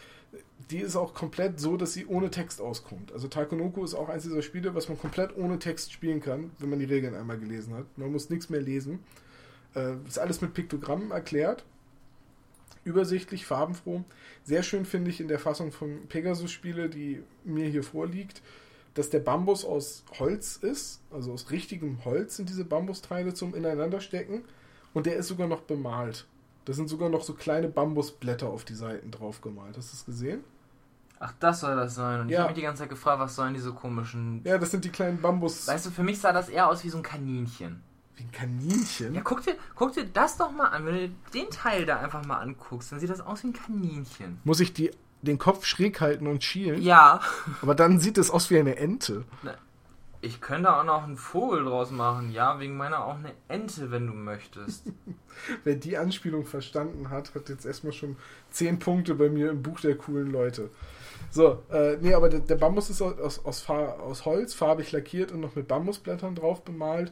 Die 0.72 0.80
ist 0.80 0.96
auch 0.96 1.14
komplett 1.14 1.60
so, 1.60 1.78
dass 1.78 1.94
sie 1.94 2.06
ohne 2.06 2.30
Text 2.30 2.60
auskommt. 2.60 3.12
Also 3.14 3.28
Takonoko 3.28 3.84
ist 3.84 3.94
auch 3.94 4.10
eins 4.10 4.24
dieser 4.24 4.42
Spiele, 4.42 4.76
was 4.76 4.90
man 4.90 5.00
komplett 5.00 5.36
ohne 5.38 5.58
Text 5.60 5.94
spielen 5.94 6.20
kann, 6.22 6.52
wenn 6.60 6.70
man 6.70 6.80
die 6.80 6.86
Regeln 6.86 7.16
einmal 7.16 7.38
gelesen 7.40 7.74
hat. 7.74 7.86
Man 7.98 8.12
muss 8.12 8.30
nichts 8.30 8.50
mehr 8.50 8.62
lesen. 8.62 9.00
Äh, 9.76 9.96
ist 10.06 10.20
alles 10.20 10.42
mit 10.42 10.54
Piktogrammen 10.54 11.12
erklärt. 11.12 11.64
übersichtlich, 12.84 13.46
farbenfroh. 13.46 14.04
Sehr 14.44 14.64
schön 14.64 14.86
finde 14.86 15.10
ich 15.12 15.20
in 15.20 15.28
der 15.28 15.40
Fassung 15.40 15.72
von 15.72 16.08
Pegasus-Spiele, 16.08 16.90
die 16.90 17.22
mir 17.44 17.68
hier 17.68 17.84
vorliegt, 17.84 18.42
dass 18.98 19.10
der 19.10 19.20
Bambus 19.20 19.63
aus 19.66 20.04
Holz 20.20 20.58
ist. 20.58 21.01
Also 21.12 21.32
aus 21.34 21.51
richtigem 21.51 22.04
Holz 22.06 22.38
sind 22.38 22.50
diese 22.50 22.66
Bambusteile 22.66 23.34
zum 23.34 23.54
Ineinanderstecken. 23.56 24.44
Und 24.94 25.06
der 25.06 25.16
ist 25.18 25.27
sogar 25.27 25.48
noch 25.48 25.62
bemalt. 25.62 26.25
Da 26.66 26.74
sind 26.74 26.89
sogar 26.89 27.10
noch 27.10 27.22
so 27.24 27.34
kleine 27.34 27.68
Bambusblätter 27.70 28.48
auf 28.50 28.66
die 28.66 28.74
Seiten 28.74 29.12
drauf 29.12 29.42
gemalt. 29.42 29.77
Hast 29.77 29.92
du 29.92 29.96
das 29.98 30.06
gesehen? 30.06 30.44
Ach, 31.20 31.34
das 31.39 31.62
soll 31.62 31.75
das 31.75 31.96
sein. 31.96 32.22
Und 32.22 32.27
ich 32.27 32.34
Ja. 32.34 32.39
habe 32.42 32.50
mich 32.50 32.56
die 32.58 32.62
ganze 32.63 32.82
Zeit 32.84 32.89
gefragt, 32.89 33.20
was 33.20 33.36
sollen 33.36 33.54
diese 33.54 33.74
komischen. 33.74 34.42
Ja, 34.44 34.58
das 34.58 34.72
sind 34.72 34.84
die 34.86 34.89
kleinen 34.89 35.22
Bambus. 35.22 35.68
Weißt 35.68 35.86
du, 35.86 35.92
für 35.92 36.04
mich 36.04 36.20
sah 36.20 36.32
das 36.34 36.50
eher 36.50 36.70
aus 36.70 36.84
wie 36.84 36.89
so 36.89 36.98
ein 36.98 37.04
Kaninchen. 37.04 37.82
Wie 38.16 38.24
ein 38.24 38.32
Kaninchen. 38.32 39.13
Ja, 39.16 39.22
guck 39.24 39.44
dir, 39.44 39.56
guck 39.75 39.94
dir 39.94 40.06
das 40.06 40.38
doch 40.38 40.51
mal 40.51 40.68
an. 40.68 40.86
Wenn 40.86 40.96
du 40.96 41.10
den 41.34 41.50
Teil 41.50 41.86
da 41.86 42.00
einfach 42.00 42.25
mal 42.25 42.38
anguckst, 42.39 42.92
dann 42.92 43.00
sieht 43.00 43.10
das 43.10 43.22
aus 43.22 43.44
wie 43.44 43.48
ein 43.48 43.54
Kaninchen. 43.54 44.39
Muss 44.44 44.60
ich 44.60 44.74
die, 44.74 44.92
den 45.22 45.38
Kopf 45.38 45.66
schräg 45.66 46.00
halten 46.02 46.28
und 46.28 46.44
schielen? 46.44 46.82
Ja. 46.82 47.22
Aber 47.62 47.76
dann 47.76 48.00
sieht 48.00 48.18
es 48.18 48.32
aus 48.32 48.50
wie 48.50 48.60
eine 48.60 48.78
Ente. 48.78 49.26
Ich 50.22 50.42
könnte 50.42 50.76
auch 50.76 50.84
noch 50.84 51.04
einen 51.04 51.18
Vogel 51.18 51.66
draus 51.66 51.92
machen. 51.92 52.32
Ja, 52.32 52.60
wegen 52.60 52.76
meiner 52.76 53.06
auch 53.06 53.16
eine 53.16 53.34
Ente, 53.48 53.92
wenn 53.92 54.08
du 54.08 54.14
möchtest. 54.14 54.92
Wer 55.64 55.76
die 55.76 55.98
Anspielung 55.98 56.46
verstanden 56.46 57.10
hat, 57.10 57.36
hat 57.36 57.50
jetzt 57.50 57.66
erstmal 57.66 57.94
schon 57.94 58.18
10 58.52 58.80
Punkte 58.80 59.16
bei 59.16 59.30
mir 59.30 59.52
im 59.52 59.62
Buch 59.62 59.80
der 59.80 59.96
coolen 59.96 60.32
Leute. 60.32 60.70
So, 61.30 61.64
äh, 61.72 61.98
nee, 62.02 62.14
aber 62.14 62.30
der, 62.30 62.40
der 62.40 62.56
Bambus 62.56 62.90
ist 62.90 63.02
aus, 63.02 63.40
aus, 63.46 63.70
aus, 63.70 64.26
Holz, 64.26 64.54
farbig 64.54 64.92
lackiert 64.92 65.32
und 65.32 65.42
noch 65.42 65.56
mit 65.56 65.68
Bambusblättern 65.68 66.36
drauf 66.36 66.64
bemalt. 66.64 67.12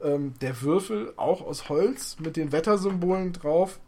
Ähm, 0.00 0.34
der 0.40 0.62
Würfel 0.62 1.12
auch 1.16 1.40
aus 1.42 1.68
Holz 1.68 2.18
mit 2.20 2.36
den 2.36 2.52
Wettersymbolen 2.52 3.32
drauf. 3.32 3.80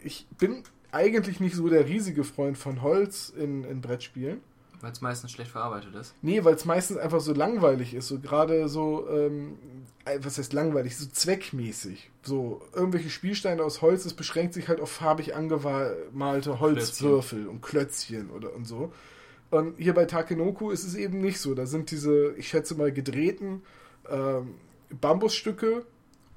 Ich 0.00 0.26
bin 0.38 0.62
eigentlich 0.92 1.40
nicht 1.40 1.56
so 1.56 1.68
der 1.68 1.86
riesige 1.86 2.24
Freund 2.24 2.56
von 2.56 2.82
Holz 2.82 3.32
in, 3.36 3.64
in 3.64 3.80
Brettspielen. 3.80 4.40
Weil 4.80 4.92
es 4.92 5.00
meistens 5.00 5.30
schlecht 5.30 5.52
verarbeitet 5.52 5.94
ist. 5.94 6.14
Nee, 6.22 6.44
weil 6.44 6.54
es 6.54 6.64
meistens 6.64 6.98
einfach 6.98 7.20
so 7.20 7.32
langweilig 7.32 7.94
ist. 7.94 8.08
So 8.08 8.18
gerade 8.18 8.68
so, 8.68 9.08
ähm, 9.08 9.56
äh, 10.04 10.18
was 10.22 10.38
heißt 10.38 10.52
langweilig? 10.52 10.96
So 10.96 11.06
zweckmäßig. 11.06 12.10
So 12.22 12.62
irgendwelche 12.74 13.08
Spielsteine 13.08 13.62
aus 13.62 13.80
Holz, 13.80 14.02
das 14.02 14.14
beschränkt 14.14 14.54
sich 14.54 14.68
halt 14.68 14.80
auf 14.80 14.90
farbig 14.90 15.36
angemalte 15.36 16.58
Holzwürfel 16.58 17.46
und 17.46 17.62
Klötzchen 17.62 18.30
oder 18.30 18.54
und 18.54 18.66
so. 18.66 18.92
Und 19.50 19.78
hier 19.78 19.94
bei 19.94 20.06
Takenoku 20.06 20.70
ist 20.70 20.84
es 20.84 20.96
eben 20.96 21.20
nicht 21.20 21.38
so. 21.38 21.54
Da 21.54 21.66
sind 21.66 21.90
diese, 21.92 22.34
ich 22.36 22.48
schätze 22.48 22.74
mal, 22.74 22.90
gedrehten 22.90 23.62
ähm, 24.10 24.54
Bambusstücke, 25.00 25.86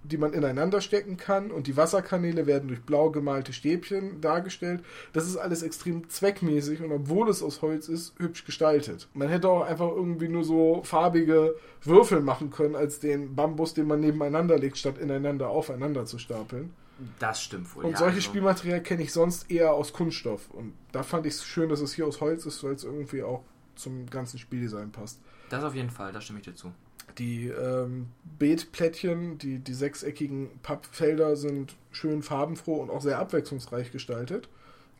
die 0.08 0.18
man 0.18 0.34
ineinander 0.34 0.82
stecken 0.82 1.18
kann 1.18 1.52
und 1.52 1.68
die 1.68 1.78
Wasserkanäle 1.78 2.46
werden 2.46 2.68
durch 2.68 2.82
blau 2.82 3.10
gemalte 3.10 3.54
Stäbchen 3.54 4.22
dargestellt. 4.22 4.84
Das 5.14 5.28
ist 5.28 5.38
alles 5.38 5.64
extrem 5.64 6.10
zweckmäßig 6.10 6.82
und 6.82 6.92
obwohl 6.92 7.30
es 7.30 7.42
aus 7.42 7.62
Holz 7.62 7.90
ist, 7.90 8.14
hübsch 8.18 8.46
gestaltet. 8.46 9.08
Man 9.14 9.30
hätte 9.30 9.50
auch 9.50 9.64
einfach 9.64 9.90
irgendwie 9.90 10.28
nur 10.28 10.44
so 10.44 10.82
farbige 10.84 11.56
Würfel 11.84 12.22
machen 12.22 12.50
können 12.50 12.76
als 12.76 13.00
den 13.00 13.36
Bambus, 13.36 13.74
den 13.74 13.88
man 13.88 14.00
nebeneinander 14.00 14.58
legt, 14.58 14.78
statt 14.78 14.98
ineinander 14.98 15.50
aufeinander 15.50 16.06
zu 16.06 16.18
stapeln. 16.18 16.74
Das 17.20 17.42
stimmt 17.42 17.76
wohl. 17.76 17.86
Und 17.86 17.92
ja, 17.92 17.98
solche 17.98 18.16
also, 18.16 18.30
Spielmaterial 18.30 18.82
kenne 18.82 19.04
ich 19.04 19.12
sonst 19.12 19.52
eher 19.52 19.74
aus 19.74 19.92
Kunststoff. 19.92 20.50
Und 20.52 20.74
da 20.92 21.04
fand 21.04 21.26
ich 21.26 21.34
es 21.34 21.46
schön, 21.46 21.70
dass 21.70 21.82
es 21.82 21.94
hier 21.94 22.08
aus 22.08 22.22
Holz 22.22 22.46
ist, 22.46 22.64
weil 22.64 22.74
es 22.74 22.84
irgendwie 22.84 23.24
auch 23.24 23.44
zum 23.76 24.10
ganzen 24.10 24.40
Spieldesign 24.40 24.92
passt. 24.92 25.20
Das 25.50 25.64
auf 25.64 25.76
jeden 25.76 25.90
Fall, 25.90 26.14
da 26.14 26.22
stimme 26.22 26.40
ich 26.40 26.46
dir 26.46 26.56
zu. 26.56 26.72
Die 27.18 27.48
ähm, 27.48 28.08
Beetplättchen, 28.38 29.38
die, 29.38 29.60
die 29.60 29.74
sechseckigen 29.74 30.50
Pappfelder 30.62 31.36
sind 31.36 31.76
schön 31.92 32.22
farbenfroh 32.22 32.76
und 32.76 32.90
auch 32.90 33.02
sehr 33.02 33.20
abwechslungsreich 33.20 33.92
gestaltet. 33.92 34.50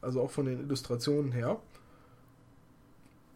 Also 0.02 0.22
auch 0.22 0.32
von 0.32 0.46
den 0.46 0.60
Illustrationen 0.62 1.32
her. 1.32 1.60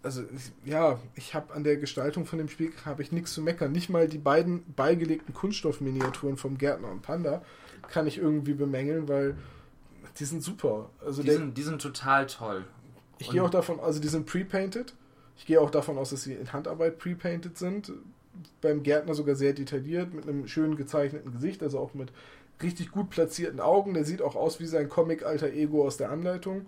Also 0.01 0.23
ja, 0.63 0.97
ich 1.15 1.33
habe 1.33 1.53
an 1.53 1.65
der 1.65 1.75
Gestaltung 1.75 2.25
von 2.25 2.39
dem 2.39 2.47
Spiel 2.47 2.71
habe 2.85 3.01
ich 3.01 3.11
nichts 3.11 3.33
zu 3.33 3.41
meckern. 3.41 3.71
Nicht 3.73 3.89
mal 3.89 4.07
die 4.07 4.17
beiden 4.17 4.63
beigelegten 4.75 5.33
Kunststoffminiaturen 5.33 6.37
vom 6.37 6.57
Gärtner 6.57 6.89
und 6.89 7.01
Panda 7.01 7.41
kann 7.89 8.07
ich 8.07 8.17
irgendwie 8.17 8.53
bemängeln, 8.53 9.09
weil 9.09 9.35
die 10.17 10.25
sind 10.25 10.41
super. 10.41 10.89
Also 11.05 11.21
Die 11.21 11.27
der, 11.29 11.37
sind, 11.37 11.57
die 11.57 11.63
sind 11.63 11.81
total 11.81 12.27
toll. 12.27 12.65
ich 13.17 13.29
gehe 13.29 13.43
auch 13.43 13.49
davon, 13.49 13.79
also 13.81 13.99
die 13.99 14.07
sind 14.07 14.25
pre-painted. 14.25 14.93
Ich 15.37 15.45
gehe 15.45 15.59
auch 15.59 15.69
davon 15.69 15.97
aus, 15.97 16.11
dass 16.11 16.23
sie 16.23 16.33
in 16.33 16.51
Handarbeit 16.53 16.97
pre-painted 16.97 17.57
sind. 17.57 17.91
Beim 18.61 18.83
Gärtner 18.83 19.13
sogar 19.13 19.35
sehr 19.35 19.53
detailliert, 19.53 20.13
mit 20.13 20.27
einem 20.27 20.47
schön 20.47 20.75
gezeichneten 20.75 21.31
Gesicht, 21.31 21.63
also 21.63 21.79
auch 21.79 21.93
mit 21.93 22.11
richtig 22.61 22.91
gut 22.91 23.09
platzierten 23.09 23.59
Augen. 23.59 23.93
Der 23.93 24.05
sieht 24.05 24.21
auch 24.21 24.35
aus 24.35 24.59
wie 24.59 24.65
sein 24.65 24.89
Comic-alter 24.89 25.51
Ego 25.53 25.85
aus 25.85 25.97
der 25.97 26.11
Anleitung. 26.11 26.67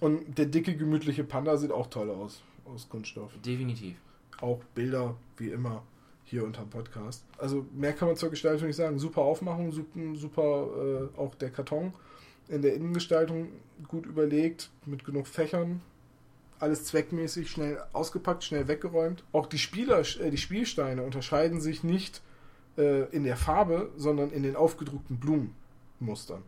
Und 0.00 0.38
der 0.38 0.46
dicke, 0.46 0.76
gemütliche 0.76 1.24
Panda 1.24 1.56
sieht 1.56 1.70
auch 1.70 1.86
toll 1.88 2.10
aus, 2.10 2.42
aus 2.64 2.88
Kunststoff. 2.88 3.32
Definitiv. 3.44 3.96
Auch 4.40 4.60
Bilder, 4.74 5.14
wie 5.36 5.50
immer, 5.50 5.82
hier 6.24 6.44
unterm 6.44 6.70
Podcast. 6.70 7.24
Also 7.38 7.66
mehr 7.72 7.92
kann 7.92 8.08
man 8.08 8.16
zur 8.16 8.30
Gestaltung 8.30 8.66
nicht 8.66 8.76
sagen. 8.76 8.98
Super 8.98 9.22
Aufmachung, 9.22 9.70
super, 9.70 10.00
super 10.14 11.10
äh, 11.14 11.18
auch 11.18 11.34
der 11.36 11.50
Karton 11.50 11.92
in 12.48 12.62
der 12.62 12.74
Innengestaltung 12.74 13.48
gut 13.88 14.06
überlegt, 14.06 14.70
mit 14.86 15.04
genug 15.04 15.26
Fächern. 15.26 15.80
Alles 16.62 16.84
zweckmäßig, 16.84 17.50
schnell 17.50 17.82
ausgepackt, 17.92 18.44
schnell 18.44 18.68
weggeräumt. 18.68 19.24
Auch 19.32 19.46
die 19.46 19.58
Spieler, 19.58 19.98
äh, 20.20 20.30
die 20.30 20.36
Spielsteine 20.36 21.02
unterscheiden 21.02 21.60
sich 21.60 21.82
nicht 21.82 22.22
äh, 22.78 23.10
in 23.10 23.24
der 23.24 23.36
Farbe, 23.36 23.90
sondern 23.96 24.30
in 24.30 24.44
den 24.44 24.54
aufgedruckten 24.54 25.18
Blumenmustern. 25.18 26.44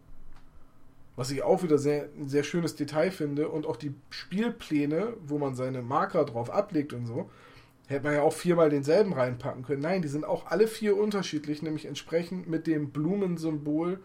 Was 1.16 1.32
ich 1.32 1.42
auch 1.42 1.64
wieder 1.64 1.78
sehr, 1.78 2.10
ein 2.16 2.28
sehr 2.28 2.44
schönes 2.44 2.76
Detail 2.76 3.10
finde. 3.10 3.48
Und 3.48 3.66
auch 3.66 3.74
die 3.74 3.92
Spielpläne, 4.10 5.14
wo 5.26 5.38
man 5.38 5.56
seine 5.56 5.82
Marker 5.82 6.24
drauf 6.24 6.48
ablegt 6.48 6.92
und 6.92 7.06
so, 7.06 7.28
hätte 7.88 8.04
man 8.04 8.14
ja 8.14 8.22
auch 8.22 8.32
viermal 8.32 8.70
denselben 8.70 9.14
reinpacken 9.14 9.64
können. 9.64 9.82
Nein, 9.82 10.02
die 10.02 10.08
sind 10.08 10.24
auch 10.24 10.46
alle 10.46 10.68
vier 10.68 10.96
unterschiedlich, 10.96 11.60
nämlich 11.60 11.86
entsprechend 11.86 12.48
mit 12.48 12.68
dem 12.68 12.90
Blumensymbol 12.90 13.98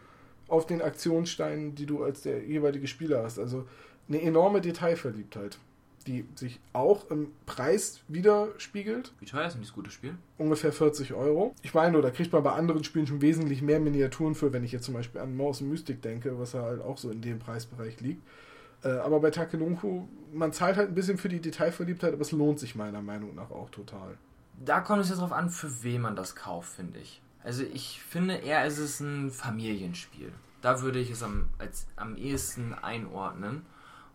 auf 0.47 0.65
den 0.65 0.81
Aktionssteinen, 0.81 1.75
die 1.75 1.85
du 1.85 2.03
als 2.03 2.23
der 2.23 2.43
jeweilige 2.43 2.87
Spieler 2.87 3.21
hast. 3.21 3.37
Also 3.37 3.67
eine 4.07 4.23
enorme 4.23 4.59
Detailverliebtheit, 4.59 5.59
die 6.07 6.25
sich 6.35 6.59
auch 6.73 7.09
im 7.09 7.31
Preis 7.45 8.01
widerspiegelt. 8.07 9.13
Wie 9.19 9.25
teuer 9.25 9.45
ist 9.45 9.53
denn 9.53 9.61
dieses 9.61 9.75
gute 9.75 9.91
Spiel? 9.91 10.15
Ungefähr 10.37 10.71
40 10.71 11.13
Euro. 11.13 11.53
Ich 11.61 11.73
meine, 11.73 11.93
nur, 11.93 12.01
da 12.01 12.11
kriegt 12.11 12.31
man 12.33 12.43
bei 12.43 12.51
anderen 12.51 12.83
Spielen 12.83 13.07
schon 13.07 13.21
wesentlich 13.21 13.61
mehr 13.61 13.79
Miniaturen 13.79 14.35
für, 14.35 14.53
wenn 14.53 14.63
ich 14.63 14.71
jetzt 14.71 14.85
zum 14.85 14.93
Beispiel 14.93 15.21
an 15.21 15.35
Mouse 15.35 15.61
Mystic 15.61 16.01
denke, 16.01 16.39
was 16.39 16.53
ja 16.53 16.61
halt 16.61 16.81
auch 16.81 16.97
so 16.97 17.09
in 17.09 17.21
dem 17.21 17.39
Preisbereich 17.39 17.99
liegt. 18.01 18.23
Äh, 18.83 18.89
aber 18.89 19.19
bei 19.19 19.29
Takenunku, 19.29 20.03
man 20.33 20.53
zahlt 20.53 20.77
halt 20.77 20.89
ein 20.89 20.95
bisschen 20.95 21.17
für 21.17 21.29
die 21.29 21.41
Detailverliebtheit, 21.41 22.13
aber 22.13 22.21
es 22.21 22.31
lohnt 22.31 22.59
sich 22.59 22.75
meiner 22.75 23.01
Meinung 23.01 23.35
nach 23.35 23.51
auch 23.51 23.69
total. 23.69 24.17
Da 24.63 24.81
kommt 24.81 25.01
es 25.01 25.09
jetzt 25.09 25.19
darauf 25.19 25.33
an, 25.33 25.49
für 25.49 25.83
wen 25.83 26.01
man 26.01 26.15
das 26.15 26.35
kauft, 26.35 26.73
finde 26.75 26.99
ich. 26.99 27.21
Also 27.43 27.63
ich 27.63 28.01
finde 28.01 28.35
eher, 28.35 28.65
ist 28.65 28.77
es 28.77 28.99
ein 28.99 29.31
Familienspiel. 29.31 30.31
Da 30.61 30.81
würde 30.81 30.99
ich 30.99 31.09
es 31.09 31.23
am, 31.23 31.47
als, 31.57 31.87
am 31.95 32.17
ehesten 32.17 32.73
einordnen. 32.73 33.65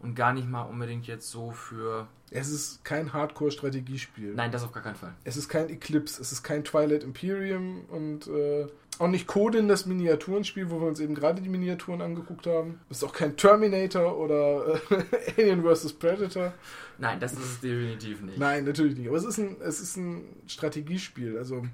Und 0.04 0.14
gar 0.14 0.34
nicht 0.34 0.48
mal 0.48 0.62
unbedingt 0.62 1.06
jetzt 1.06 1.30
so 1.30 1.50
für. 1.50 2.06
Es 2.30 2.50
ist 2.50 2.84
kein 2.84 3.12
Hardcore-Strategiespiel. 3.12 4.34
Nein, 4.34 4.52
das 4.52 4.62
auf 4.62 4.72
gar 4.72 4.82
keinen 4.82 4.96
Fall. 4.96 5.14
Es 5.24 5.36
ist 5.36 5.48
kein 5.48 5.70
Eclipse, 5.70 6.20
es 6.20 6.30
ist 6.30 6.42
kein 6.42 6.62
Twilight 6.62 7.02
Imperium 7.02 7.86
und 7.88 8.26
äh, 8.26 8.66
auch 8.98 9.08
nicht 9.08 9.26
Coden, 9.26 9.66
das 9.66 9.86
Miniaturenspiel, 9.86 10.70
wo 10.70 10.80
wir 10.80 10.86
uns 10.86 11.00
eben 11.00 11.14
gerade 11.14 11.40
die 11.40 11.48
Miniaturen 11.48 12.02
angeguckt 12.02 12.46
haben. 12.46 12.80
Es 12.90 12.98
ist 12.98 13.04
auch 13.04 13.12
kein 13.12 13.36
Terminator 13.36 14.16
oder 14.16 14.80
äh, 14.90 15.04
Alien 15.42 15.62
vs. 15.64 15.94
Predator. 15.94 16.52
Nein, 16.98 17.18
das 17.18 17.32
ist 17.32 17.38
es 17.38 17.60
definitiv 17.60 18.20
nicht. 18.20 18.38
Nein, 18.38 18.64
natürlich 18.64 18.96
nicht. 18.96 19.08
Aber 19.08 19.16
es 19.16 19.24
ist 19.24 19.38
ein, 19.38 19.56
es 19.60 19.80
ist 19.80 19.96
ein 19.96 20.24
Strategiespiel. 20.46 21.38
Also 21.38 21.64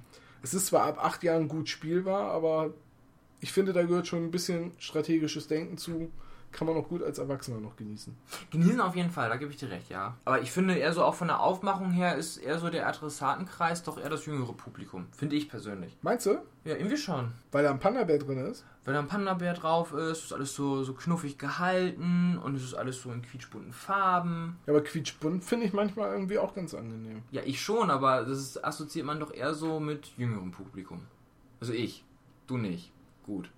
es 0.42 0.54
ist 0.54 0.66
zwar 0.66 0.84
ab 0.86 1.04
acht 1.04 1.22
Jahren 1.22 1.48
gut 1.48 1.68
spielbar, 1.68 2.30
aber 2.30 2.72
ich 3.40 3.52
finde, 3.52 3.72
da 3.72 3.82
gehört 3.82 4.06
schon 4.06 4.24
ein 4.24 4.30
bisschen 4.30 4.72
strategisches 4.78 5.48
Denken 5.48 5.78
zu. 5.78 6.10
Kann 6.52 6.66
man 6.66 6.76
auch 6.76 6.88
gut 6.88 7.04
als 7.04 7.18
Erwachsener 7.18 7.60
noch 7.60 7.76
genießen. 7.76 8.16
Genießen 8.50 8.80
auf 8.80 8.96
jeden 8.96 9.10
Fall, 9.10 9.28
da 9.28 9.36
gebe 9.36 9.52
ich 9.52 9.56
dir 9.56 9.70
recht, 9.70 9.88
ja. 9.88 10.16
Aber 10.24 10.40
ich 10.42 10.50
finde 10.50 10.74
eher 10.74 10.92
so 10.92 11.04
auch 11.04 11.14
von 11.14 11.28
der 11.28 11.38
Aufmachung 11.38 11.92
her 11.92 12.16
ist 12.16 12.38
eher 12.38 12.58
so 12.58 12.70
der 12.70 12.88
Adressatenkreis 12.88 13.84
doch 13.84 13.98
eher 13.98 14.08
das 14.08 14.26
jüngere 14.26 14.52
Publikum. 14.52 15.06
Finde 15.12 15.36
ich 15.36 15.48
persönlich. 15.48 15.96
Meinst 16.02 16.26
du? 16.26 16.40
Ja, 16.64 16.74
irgendwie 16.74 16.96
schon. 16.96 17.30
Weil 17.52 17.62
da 17.62 17.70
ein 17.70 17.78
Panda-Bär 17.78 18.18
drin 18.18 18.38
ist? 18.38 18.64
Wenn 18.84 18.94
da 18.94 19.00
ein 19.00 19.06
Panda-Bär 19.06 19.54
drauf 19.54 19.92
ist, 19.92 20.24
ist 20.24 20.32
alles 20.32 20.52
so, 20.52 20.82
so 20.82 20.92
knuffig 20.92 21.38
gehalten 21.38 22.36
und 22.38 22.56
es 22.56 22.64
ist 22.64 22.74
alles 22.74 23.00
so 23.00 23.12
in 23.12 23.22
quietschbunten 23.22 23.72
Farben. 23.72 24.58
Ja, 24.66 24.72
aber 24.72 24.82
quietschbunt 24.82 25.44
finde 25.44 25.66
ich 25.66 25.72
manchmal 25.72 26.10
irgendwie 26.10 26.38
auch 26.38 26.52
ganz 26.52 26.74
angenehm. 26.74 27.22
Ja, 27.30 27.42
ich 27.44 27.60
schon, 27.60 27.90
aber 27.90 28.24
das 28.24 28.38
ist, 28.38 28.64
assoziiert 28.64 29.06
man 29.06 29.20
doch 29.20 29.32
eher 29.32 29.54
so 29.54 29.78
mit 29.78 30.08
jüngerem 30.16 30.50
Publikum. 30.50 31.02
Also 31.60 31.72
ich. 31.72 32.04
Du 32.48 32.56
nicht. 32.56 32.92
Gut. 33.30 33.50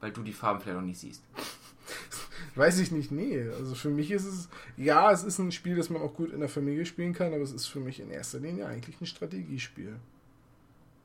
Weil 0.00 0.10
du 0.12 0.22
die 0.22 0.32
Farben 0.32 0.60
vielleicht 0.60 0.78
noch 0.78 0.84
nicht 0.86 0.98
siehst. 0.98 1.22
Weiß 2.56 2.78
ich 2.78 2.90
nicht, 2.90 3.12
nee. 3.12 3.48
Also 3.58 3.74
für 3.74 3.90
mich 3.90 4.10
ist 4.10 4.24
es, 4.26 4.48
ja, 4.76 5.12
es 5.12 5.22
ist 5.22 5.38
ein 5.38 5.52
Spiel, 5.52 5.76
das 5.76 5.88
man 5.90 6.02
auch 6.02 6.14
gut 6.14 6.32
in 6.32 6.40
der 6.40 6.48
Familie 6.48 6.84
spielen 6.86 7.12
kann, 7.12 7.32
aber 7.32 7.42
es 7.42 7.52
ist 7.52 7.66
für 7.66 7.80
mich 7.80 8.00
in 8.00 8.10
erster 8.10 8.40
Linie 8.40 8.66
eigentlich 8.66 9.00
ein 9.00 9.06
Strategiespiel. 9.06 9.94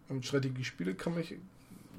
Und 0.10 0.26
Strategiespiele 0.26 0.96
kann 0.96 1.16
mich, 1.16 1.36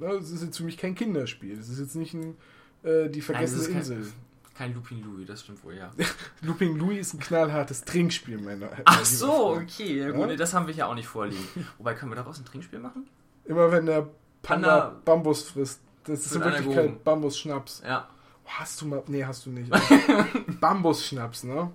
na, 0.01 0.13
es 0.13 0.31
ist 0.31 0.43
jetzt 0.43 0.57
für 0.57 0.65
mich 0.65 0.77
kein 0.79 0.95
Kinderspiel. 0.95 1.59
Es 1.59 1.69
ist 1.69 1.79
jetzt 1.79 1.97
nicht 1.97 2.15
ein, 2.15 2.37
äh, 2.83 3.09
die 3.09 3.21
vergessene 3.21 3.61
es 3.61 3.67
ist 3.69 3.73
kein- 3.73 3.83
Insel. 3.83 4.13
Kein 4.57 4.73
Lupin 4.75 5.03
Louis, 5.05 5.27
das 5.27 5.43
stimmt 5.43 5.63
wohl, 5.65 5.75
ja. 5.77 5.93
Looping 6.41 6.77
Louis 6.79 7.01
ist 7.09 7.13
ein 7.15 7.21
knallhartes 7.21 7.85
Trinkspiel, 7.85 8.39
Männer. 8.39 8.71
Ach 8.87 9.05
so, 9.05 9.51
okay, 9.57 9.99
ja, 9.99 10.11
gut, 10.13 10.31
Ja? 10.31 10.37
das 10.37 10.55
haben 10.55 10.67
wir 10.67 10.73
ja 10.75 10.87
auch 10.87 10.95
nicht 10.95 11.09
vorliegen. 11.09 11.45
Wobei, 11.77 11.93
können 11.95 12.11
wir 12.11 12.17
daraus 12.17 12.39
ein 12.39 12.47
Trinkspiel 12.47 12.79
machen? 12.79 13.07
Immer 13.45 13.71
wenn 13.71 13.85
der 13.85 14.09
Panda, 14.43 14.81
Panda- 14.81 15.01
Bambus 15.05 15.43
frisst. 15.43 15.81
Das 16.07 16.27
ist 16.27 16.35
in 16.35 16.45
Wirklichkeit. 16.45 17.05
Bambus-Schnaps. 17.05 17.83
Ja. 17.85 18.09
Oh, 18.45 18.49
Hast 18.49 18.81
du 18.81 18.87
mal. 18.87 19.03
Nee, 19.09 19.25
hast 19.25 19.47
du 19.47 19.51
nicht. 19.51 19.71
Bambus-Schnaps, 20.61 21.45
ne? 21.45 21.73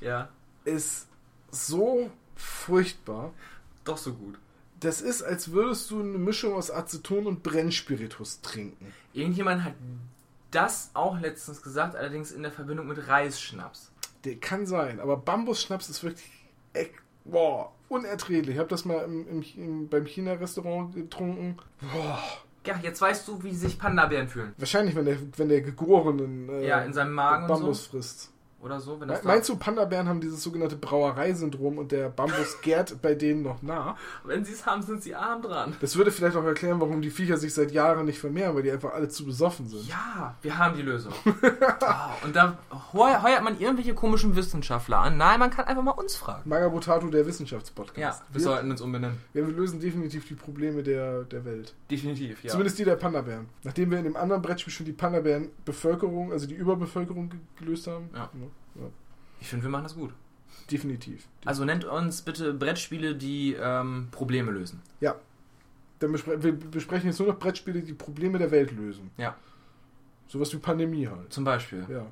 Ja. 0.00 0.28
Ist 0.64 1.06
so 1.50 2.10
furchtbar. 2.34 3.32
Doch 3.84 3.98
so 3.98 4.14
gut. 4.14 4.38
Das 4.80 5.00
ist, 5.00 5.22
als 5.22 5.52
würdest 5.52 5.90
du 5.90 6.00
eine 6.00 6.18
Mischung 6.18 6.54
aus 6.54 6.70
Aceton 6.70 7.26
und 7.26 7.42
Brennspiritus 7.42 8.40
trinken. 8.40 8.92
Irgendjemand 9.12 9.64
hat 9.64 9.74
das 10.50 10.90
auch 10.94 11.18
letztens 11.20 11.62
gesagt, 11.62 11.96
allerdings 11.96 12.32
in 12.32 12.42
der 12.42 12.52
Verbindung 12.52 12.86
mit 12.86 13.08
Reisschnaps. 13.08 13.90
Der 14.24 14.36
kann 14.36 14.66
sein, 14.66 15.00
aber 15.00 15.16
Bambus-Schnaps 15.16 15.88
ist 15.88 16.02
wirklich 16.02 16.26
boah, 17.24 17.72
unerträglich. 17.88 18.54
Ich 18.54 18.58
habe 18.58 18.68
das 18.68 18.84
mal 18.84 19.04
im, 19.04 19.26
im, 19.28 19.44
im, 19.56 19.88
beim 19.88 20.06
China-Restaurant 20.06 20.94
getrunken. 20.94 21.56
Boah, 21.80 22.22
Ja, 22.66 22.74
jetzt 22.82 23.00
weißt 23.00 23.28
du, 23.28 23.42
wie 23.42 23.54
sich 23.54 23.78
Panda-Bären 23.78 24.28
fühlen. 24.28 24.54
wahrscheinlich, 24.58 24.94
wenn 24.96 25.04
der, 25.04 25.16
wenn 25.36 25.48
der 25.48 25.60
Gegorenen 25.60 26.48
äh, 26.48 26.66
Ja, 26.66 26.80
in 26.80 26.92
seinem 26.92 27.12
Magen 27.12 27.46
Bambus 27.46 27.84
so. 27.84 27.90
frisst. 27.92 28.30
Oder 28.64 28.80
so, 28.80 28.92
wenn 28.98 29.08
Me- 29.08 29.12
das 29.14 29.20
da- 29.22 29.28
Meinst 29.28 29.48
du, 29.50 29.56
Panda-Bären 29.56 30.08
haben 30.08 30.20
dieses 30.22 30.42
sogenannte 30.42 30.76
Brauereisyndrom 30.76 31.76
und 31.76 31.92
der 31.92 32.08
Bambus 32.08 32.60
gärt 32.62 33.00
bei 33.02 33.14
denen 33.14 33.42
noch 33.42 33.60
nach? 33.62 33.96
Wenn 34.24 34.42
sie 34.44 34.52
es 34.54 34.64
haben, 34.64 34.80
sind 34.82 35.02
sie 35.02 35.14
arm 35.14 35.42
dran. 35.42 35.76
Das 35.82 35.96
würde 35.96 36.10
vielleicht 36.10 36.34
auch 36.36 36.44
erklären, 36.44 36.80
warum 36.80 37.02
die 37.02 37.10
Viecher 37.10 37.36
sich 37.36 37.52
seit 37.52 37.72
Jahren 37.72 38.06
nicht 38.06 38.18
vermehren, 38.18 38.54
weil 38.56 38.62
die 38.62 38.70
einfach 38.72 38.94
alle 38.94 39.08
zu 39.08 39.26
besoffen 39.26 39.68
sind. 39.68 39.86
Ja, 39.86 40.34
wir 40.40 40.56
haben 40.56 40.76
die 40.76 40.82
Lösung. 40.82 41.12
oh, 41.26 42.24
und 42.26 42.34
da 42.34 42.56
heu- 42.94 43.22
heuert 43.22 43.42
man 43.44 43.58
irgendwelche 43.60 43.94
komischen 43.94 44.34
Wissenschaftler 44.34 44.98
an. 44.98 45.16
Nein, 45.18 45.38
man 45.38 45.50
kann 45.50 45.66
einfach 45.66 45.82
mal 45.82 45.90
uns 45.92 46.16
fragen. 46.16 46.48
Magabotato, 46.48 47.06
der 47.08 47.26
Wissenschaftspodcast. 47.26 47.98
Ja, 47.98 48.26
wir 48.32 48.34
wir, 48.34 48.40
sollten 48.40 48.70
uns 48.70 48.80
umbenennen. 48.80 49.18
wir 49.34 49.44
lösen 49.46 49.78
definitiv 49.80 50.26
die 50.26 50.34
Probleme 50.34 50.82
der, 50.82 51.24
der 51.24 51.44
Welt. 51.44 51.74
Definitiv, 51.90 52.42
ja. 52.42 52.50
Zumindest 52.50 52.78
die 52.78 52.84
der 52.84 52.96
Panda-Bären. 52.96 53.46
Nachdem 53.62 53.90
wir 53.90 53.98
in 53.98 54.04
dem 54.04 54.16
anderen 54.16 54.40
Brettspiel 54.40 54.72
schon 54.72 54.86
die 54.86 54.92
Panda-Bären-Bevölkerung, 54.92 56.32
also 56.32 56.46
die 56.46 56.54
Überbevölkerung 56.54 57.28
ge- 57.30 57.38
gelöst 57.58 57.86
haben. 57.86 58.08
Ja. 58.14 58.30
Ja, 58.76 58.82
Ich 59.40 59.48
finde, 59.48 59.64
wir 59.64 59.70
machen 59.70 59.84
das 59.84 59.94
gut. 59.94 60.12
definitiv. 60.70 61.26
Also 61.44 61.64
nennt 61.64 61.84
uns 61.84 62.22
bitte 62.22 62.54
Brettspiele, 62.54 63.14
die 63.16 63.54
ähm, 63.58 64.08
Probleme 64.10 64.50
lösen. 64.50 64.80
Ja. 65.00 65.14
Dann 66.00 66.12
bespre 66.12 66.42
wir 66.42 66.52
besprechen 66.58 67.08
jetzt 67.08 67.18
nur 67.18 67.28
noch 67.28 67.38
Brettspiele, 67.38 67.80
die 67.82 67.92
Probleme 67.92 68.38
der 68.38 68.50
Welt 68.50 68.72
lösen. 68.72 69.10
Ja. 69.16 69.36
Sowas 70.26 70.52
wie 70.52 70.58
Pandemie 70.58 71.06
halt. 71.08 71.32
Zum 71.32 71.44
Beispiel. 71.44 71.86
Ja. 71.88 72.06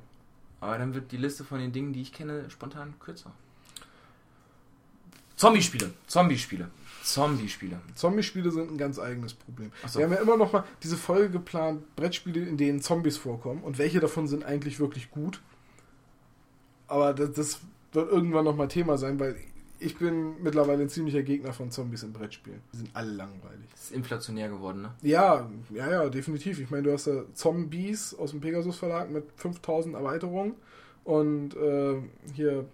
Aber 0.61 0.77
dann 0.77 0.93
wird 0.93 1.11
die 1.11 1.17
Liste 1.17 1.43
von 1.43 1.59
den 1.59 1.71
Dingen, 1.71 1.91
die 1.93 2.01
ich 2.01 2.13
kenne, 2.13 2.49
spontan 2.49 2.93
kürzer. 2.99 3.31
Zombie-Spiele. 5.35 5.91
Zombie-Spiele. 6.07 6.69
Zombie-Spiele. 7.03 7.81
Zombie-Spiele 7.95 8.51
sind 8.51 8.71
ein 8.71 8.77
ganz 8.77 8.99
eigenes 8.99 9.33
Problem. 9.33 9.71
So. 9.87 9.99
Wir 9.99 10.05
haben 10.05 10.13
ja 10.13 10.19
immer 10.19 10.37
noch 10.37 10.53
mal 10.53 10.63
diese 10.81 10.95
Folge 10.95 11.31
geplant, 11.31 11.95
Brettspiele, 11.95 12.41
in 12.45 12.55
denen 12.55 12.81
Zombies 12.81 13.17
vorkommen. 13.17 13.61
Und 13.63 13.77
welche 13.77 13.99
davon 13.99 14.27
sind 14.27 14.45
eigentlich 14.45 14.79
wirklich 14.79 15.09
gut? 15.11 15.41
Aber 16.93 17.11
das, 17.11 17.31
das 17.31 17.59
wird 17.91 18.11
irgendwann 18.11 18.45
noch 18.45 18.55
mal 18.55 18.67
Thema 18.67 18.99
sein, 18.99 19.19
weil 19.19 19.35
ich 19.79 19.97
bin 19.97 20.35
mittlerweile 20.43 20.83
ein 20.83 20.89
ziemlicher 20.89 21.23
Gegner 21.23 21.51
von 21.51 21.71
Zombies 21.71 22.03
in 22.03 22.13
Brettspielen. 22.13 22.61
Die 22.71 22.77
sind 22.77 22.91
alle 22.93 23.09
langweilig. 23.13 23.65
Das 23.71 23.85
ist 23.85 23.93
inflationär 23.93 24.47
geworden, 24.47 24.83
ne? 24.83 24.91
Ja, 25.01 25.49
ja, 25.73 25.89
ja, 25.89 26.09
definitiv. 26.09 26.59
Ich 26.59 26.69
meine, 26.69 26.83
du 26.83 26.93
hast 26.93 27.07
da 27.07 27.23
Zombies 27.33 28.13
aus 28.13 28.29
dem 28.29 28.41
Pegasus 28.41 28.77
Verlag 28.77 29.09
mit 29.09 29.23
5000 29.37 29.95
Erweiterungen 29.95 30.53
und 31.03 31.55
äh, 31.55 31.95
hier, 32.35 32.65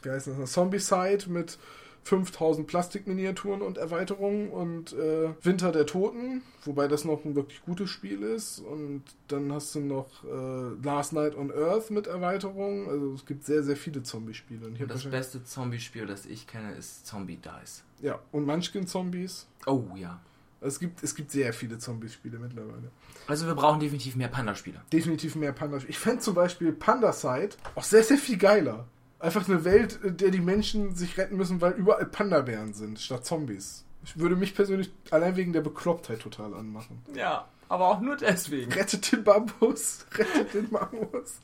wie 0.00 0.10
heißt 0.10 0.28
das, 0.28 0.52
Zombie-Side 0.52 1.28
mit 1.28 1.58
5000 2.06 2.68
Plastikminiaturen 2.68 3.62
und 3.62 3.78
Erweiterungen 3.78 4.48
und 4.50 4.92
äh, 4.92 5.30
Winter 5.42 5.72
der 5.72 5.86
Toten, 5.86 6.42
wobei 6.64 6.86
das 6.86 7.04
noch 7.04 7.24
ein 7.24 7.34
wirklich 7.34 7.62
gutes 7.62 7.90
Spiel 7.90 8.22
ist 8.22 8.60
und 8.60 9.02
dann 9.26 9.52
hast 9.52 9.74
du 9.74 9.80
noch 9.80 10.06
äh, 10.24 10.86
Last 10.86 11.12
Night 11.12 11.36
on 11.36 11.50
Earth 11.50 11.90
mit 11.90 12.06
Erweiterungen, 12.06 12.88
also 12.88 13.14
es 13.14 13.26
gibt 13.26 13.44
sehr, 13.44 13.64
sehr 13.64 13.76
viele 13.76 14.04
Zombie-Spiele. 14.04 14.66
Und 14.66 14.80
das 14.88 15.04
beste 15.04 15.42
Zombie-Spiel, 15.42 16.06
das 16.06 16.26
ich 16.26 16.46
kenne, 16.46 16.74
ist 16.74 17.06
Zombie 17.06 17.38
Dice. 17.38 17.82
Ja, 18.00 18.20
und 18.30 18.46
Munchkin-Zombies. 18.46 19.48
Oh 19.66 19.82
ja. 19.96 20.20
Es 20.60 20.78
gibt, 20.78 21.02
es 21.02 21.14
gibt 21.14 21.32
sehr 21.32 21.52
viele 21.52 21.78
Zombie-Spiele 21.78 22.38
mittlerweile. 22.38 22.90
Also 23.26 23.46
wir 23.46 23.54
brauchen 23.54 23.80
definitiv 23.80 24.14
mehr 24.14 24.28
Panda-Spiele. 24.28 24.80
definitiv 24.92 25.34
mehr 25.34 25.52
Panda. 25.52 25.78
Ich 25.88 25.98
fände 25.98 26.20
zum 26.20 26.34
Beispiel 26.34 26.72
Panda-Side 26.72 27.50
auch 27.74 27.82
sehr, 27.82 28.04
sehr 28.04 28.18
viel 28.18 28.38
geiler. 28.38 28.86
Einfach 29.18 29.48
eine 29.48 29.64
Welt, 29.64 29.98
in 30.02 30.16
der 30.16 30.30
die 30.30 30.40
Menschen 30.40 30.94
sich 30.94 31.16
retten 31.16 31.36
müssen, 31.36 31.60
weil 31.60 31.72
überall 31.72 32.06
Panda-Bären 32.06 32.74
sind, 32.74 33.00
statt 33.00 33.24
Zombies. 33.24 33.84
Ich 34.04 34.18
würde 34.18 34.36
mich 34.36 34.54
persönlich 34.54 34.92
allein 35.10 35.36
wegen 35.36 35.52
der 35.52 35.62
Beklopptheit 35.62 36.20
total 36.20 36.54
anmachen. 36.54 37.02
Ja, 37.14 37.48
aber 37.68 37.88
auch 37.88 38.00
nur 38.00 38.16
deswegen. 38.16 38.72
Rettet 38.72 39.10
den 39.10 39.24
Bambus, 39.24 40.06
rettet 40.14 40.54
den 40.54 40.70
Bambus. 40.70 41.40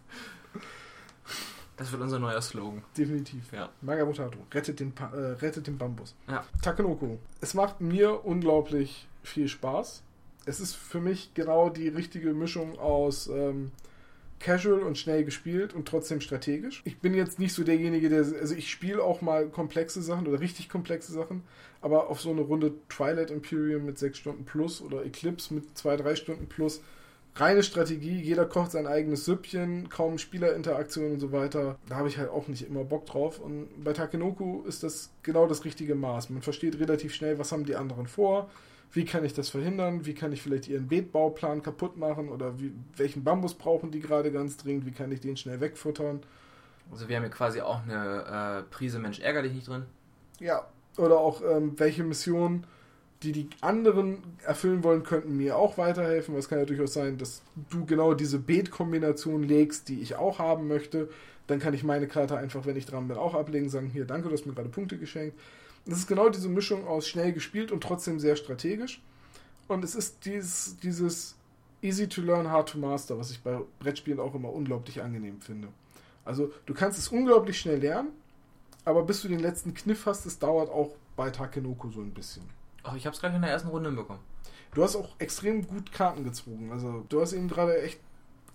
Das 1.76 1.90
wird 1.90 2.02
unser 2.02 2.18
neuer 2.18 2.40
Slogan. 2.40 2.84
Definitiv. 2.96 3.50
Ja. 3.52 3.70
Magabotato, 3.80 4.38
rettet 4.52 4.78
den, 4.78 4.92
pa 4.92 5.06
äh, 5.06 5.32
rettet 5.32 5.66
den 5.66 5.78
Bambus. 5.78 6.14
Ja. 6.28 6.44
Takenoko. 6.62 7.18
Es 7.40 7.54
macht 7.54 7.80
mir 7.80 8.24
unglaublich 8.24 9.08
viel 9.22 9.48
Spaß. 9.48 10.02
Es 10.44 10.60
ist 10.60 10.76
für 10.76 11.00
mich 11.00 11.34
genau 11.34 11.70
die 11.70 11.88
richtige 11.88 12.34
Mischung 12.34 12.78
aus 12.78 13.28
ähm, 13.28 13.72
casual 14.42 14.80
und 14.80 14.98
schnell 14.98 15.24
gespielt 15.24 15.72
und 15.72 15.86
trotzdem 15.86 16.20
strategisch. 16.20 16.82
Ich 16.84 16.98
bin 16.98 17.14
jetzt 17.14 17.38
nicht 17.38 17.54
so 17.54 17.64
derjenige, 17.64 18.08
der. 18.08 18.18
Also 18.18 18.54
ich 18.54 18.70
spiele 18.70 19.02
auch 19.02 19.22
mal 19.22 19.48
komplexe 19.48 20.02
Sachen 20.02 20.26
oder 20.26 20.40
richtig 20.40 20.68
komplexe 20.68 21.12
Sachen, 21.12 21.44
aber 21.80 22.10
auf 22.10 22.20
so 22.20 22.30
eine 22.30 22.42
Runde 22.42 22.74
Twilight 22.88 23.30
Imperium 23.30 23.86
mit 23.86 23.98
6 23.98 24.18
Stunden 24.18 24.44
plus 24.44 24.82
oder 24.82 25.04
Eclipse 25.04 25.54
mit 25.54 25.78
2, 25.78 25.96
3 25.96 26.16
Stunden 26.16 26.46
plus. 26.46 26.82
Reine 27.34 27.62
Strategie, 27.62 28.20
jeder 28.20 28.44
kocht 28.44 28.72
sein 28.72 28.86
eigenes 28.86 29.24
Süppchen, 29.24 29.88
kaum 29.88 30.18
Spielerinteraktion 30.18 31.12
und 31.12 31.20
so 31.20 31.32
weiter. 31.32 31.78
Da 31.88 31.96
habe 31.96 32.08
ich 32.08 32.18
halt 32.18 32.28
auch 32.28 32.46
nicht 32.46 32.66
immer 32.68 32.84
Bock 32.84 33.06
drauf. 33.06 33.40
Und 33.40 33.68
bei 33.82 33.94
Takenoku 33.94 34.62
ist 34.64 34.82
das 34.82 35.10
genau 35.22 35.46
das 35.46 35.64
richtige 35.64 35.94
Maß. 35.94 36.28
Man 36.28 36.42
versteht 36.42 36.78
relativ 36.78 37.14
schnell, 37.14 37.38
was 37.38 37.50
haben 37.50 37.64
die 37.64 37.76
anderen 37.76 38.06
vor, 38.06 38.50
wie 38.92 39.04
kann 39.04 39.24
ich 39.24 39.32
das 39.32 39.48
verhindern, 39.48 40.04
wie 40.04 40.14
kann 40.14 40.32
ich 40.32 40.42
vielleicht 40.42 40.68
ihren 40.68 40.88
Beetbauplan 40.88 41.62
kaputt 41.62 41.96
machen 41.96 42.28
oder 42.28 42.58
wie, 42.60 42.72
welchen 42.96 43.24
Bambus 43.24 43.54
brauchen 43.54 43.90
die 43.90 44.00
gerade 44.00 44.30
ganz 44.30 44.58
dringend, 44.58 44.84
wie 44.84 44.92
kann 44.92 45.10
ich 45.10 45.20
den 45.20 45.36
schnell 45.36 45.60
wegfuttern. 45.60 46.20
Also 46.90 47.08
wir 47.08 47.16
haben 47.16 47.22
hier 47.22 47.32
quasi 47.32 47.62
auch 47.62 47.82
eine 47.82 48.64
äh, 48.68 48.74
Prise 48.74 48.98
Mensch 48.98 49.20
ärger 49.20 49.42
dich 49.42 49.54
nicht 49.54 49.66
drin. 49.68 49.84
Ja. 50.40 50.66
Oder 50.98 51.18
auch 51.18 51.40
ähm, 51.42 51.72
welche 51.78 52.04
Missionen, 52.04 52.64
die 53.22 53.32
die 53.32 53.48
anderen 53.62 54.18
erfüllen 54.44 54.84
wollen, 54.84 55.04
könnten 55.04 55.38
mir 55.38 55.56
auch 55.56 55.78
weiterhelfen. 55.78 56.36
Was 56.36 56.50
kann 56.50 56.58
ja 56.58 56.66
durchaus 56.66 56.92
sein, 56.92 57.16
dass 57.16 57.40
du 57.70 57.86
genau 57.86 58.12
diese 58.12 58.38
Beet-Kombination 58.38 59.42
legst, 59.42 59.88
die 59.88 60.02
ich 60.02 60.16
auch 60.16 60.38
haben 60.38 60.68
möchte. 60.68 61.08
Dann 61.46 61.60
kann 61.60 61.72
ich 61.72 61.82
meine 61.82 62.08
Karte 62.08 62.36
einfach, 62.36 62.66
wenn 62.66 62.76
ich 62.76 62.84
dran 62.84 63.08
bin, 63.08 63.16
auch 63.16 63.34
ablegen, 63.34 63.70
sagen, 63.70 63.86
hier, 63.86 64.04
danke, 64.04 64.28
du 64.28 64.34
hast 64.34 64.44
mir 64.44 64.52
gerade 64.52 64.68
Punkte 64.68 64.98
geschenkt. 64.98 65.38
Das 65.86 65.98
ist 65.98 66.06
genau 66.06 66.28
diese 66.28 66.48
Mischung 66.48 66.86
aus 66.86 67.08
schnell 67.08 67.32
gespielt 67.32 67.72
und 67.72 67.82
trotzdem 67.82 68.20
sehr 68.20 68.36
strategisch. 68.36 69.02
Und 69.68 69.84
es 69.84 69.94
ist 69.94 70.24
dieses, 70.24 70.76
dieses 70.78 71.36
easy 71.80 72.08
to 72.08 72.22
learn, 72.22 72.50
hard 72.50 72.68
to 72.68 72.78
master, 72.78 73.18
was 73.18 73.30
ich 73.30 73.42
bei 73.42 73.60
Brettspielen 73.80 74.20
auch 74.20 74.34
immer 74.34 74.52
unglaublich 74.52 75.02
angenehm 75.02 75.40
finde. 75.40 75.68
Also 76.24 76.52
du 76.66 76.74
kannst 76.74 76.98
es 76.98 77.08
unglaublich 77.08 77.58
schnell 77.58 77.78
lernen, 77.78 78.10
aber 78.84 79.02
bis 79.02 79.22
du 79.22 79.28
den 79.28 79.40
letzten 79.40 79.74
Kniff 79.74 80.06
hast, 80.06 80.24
das 80.24 80.38
dauert 80.38 80.70
auch 80.70 80.94
bei 81.16 81.30
Takenoko 81.30 81.90
so 81.90 82.00
ein 82.00 82.14
bisschen. 82.14 82.44
Oh, 82.84 82.94
ich 82.96 83.06
hab's 83.06 83.20
gleich 83.20 83.34
in 83.34 83.42
der 83.42 83.50
ersten 83.50 83.68
Runde 83.68 83.90
hinbekommen. 83.90 84.22
Du 84.74 84.82
hast 84.82 84.96
auch 84.96 85.10
extrem 85.18 85.66
gut 85.66 85.92
Karten 85.92 86.24
gezogen. 86.24 86.72
Also 86.72 87.04
du 87.08 87.20
hast 87.20 87.32
ihn 87.32 87.48
gerade 87.48 87.82
echt, 87.82 88.00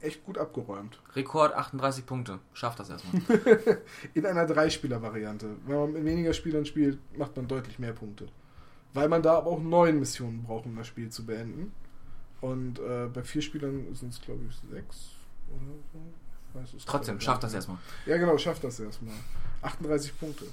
echt 0.01 0.23
gut 0.23 0.37
abgeräumt. 0.37 0.99
Rekord 1.15 1.53
38 1.53 2.05
Punkte. 2.05 2.39
Schafft 2.53 2.79
das 2.79 2.89
erstmal. 2.89 3.21
In 4.13 4.25
einer 4.25 4.45
Dreispieler-Variante. 4.45 5.55
Wenn 5.65 5.75
man 5.75 5.93
mit 5.93 6.05
weniger 6.05 6.33
Spielern 6.33 6.65
spielt, 6.65 6.99
macht 7.17 7.35
man 7.35 7.47
deutlich 7.47 7.79
mehr 7.79 7.93
Punkte. 7.93 8.27
Weil 8.93 9.09
man 9.09 9.21
da 9.21 9.37
aber 9.37 9.51
auch 9.51 9.61
neun 9.61 9.99
Missionen 9.99 10.43
braucht, 10.43 10.65
um 10.65 10.75
das 10.75 10.87
Spiel 10.87 11.09
zu 11.09 11.25
beenden. 11.25 11.73
Und 12.41 12.79
äh, 12.79 13.07
bei 13.11 13.23
vier 13.23 13.41
Spielern 13.41 13.93
sind 13.93 14.13
es, 14.13 14.21
glaube 14.21 14.41
ich, 14.49 14.55
sechs 14.71 15.11
oder 15.49 15.73
so. 15.93 15.99
Weiß 16.53 16.85
Trotzdem, 16.85 17.19
schafft 17.19 17.43
das 17.43 17.53
erstmal. 17.53 17.77
Ja, 18.05 18.17
genau, 18.17 18.37
schafft 18.37 18.63
das 18.63 18.79
erstmal. 18.79 19.13
38 19.61 20.17
Punkte. 20.19 20.45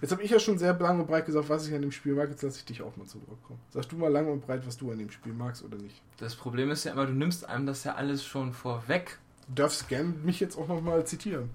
Jetzt 0.00 0.12
habe 0.12 0.22
ich 0.22 0.30
ja 0.30 0.38
schon 0.38 0.58
sehr 0.58 0.74
lang 0.78 1.00
und 1.00 1.06
breit 1.06 1.26
gesagt, 1.26 1.48
was 1.48 1.66
ich 1.66 1.74
an 1.74 1.82
dem 1.82 1.92
Spiel 1.92 2.14
mag. 2.14 2.28
Jetzt 2.28 2.42
lasse 2.42 2.58
ich 2.58 2.64
dich 2.64 2.82
auch 2.82 2.96
mal 2.96 3.06
zu 3.06 3.18
Wort 3.26 3.42
kommen. 3.42 3.60
Sagst 3.70 3.92
du 3.92 3.96
mal 3.96 4.10
lang 4.10 4.28
und 4.28 4.46
breit, 4.46 4.66
was 4.66 4.76
du 4.76 4.90
an 4.90 4.98
dem 4.98 5.10
Spiel 5.10 5.32
magst 5.32 5.64
oder 5.64 5.76
nicht? 5.76 6.00
Das 6.18 6.34
Problem 6.34 6.70
ist 6.70 6.84
ja 6.84 6.92
immer, 6.92 7.06
du 7.06 7.12
nimmst 7.12 7.48
einem 7.48 7.66
das 7.66 7.84
ja 7.84 7.94
alles 7.94 8.24
schon 8.24 8.52
vorweg. 8.52 9.18
Du 9.48 9.62
darfst 9.62 9.88
gern 9.88 10.24
mich 10.24 10.40
jetzt 10.40 10.58
auch 10.58 10.66
nochmal 10.66 11.06
zitieren. 11.06 11.50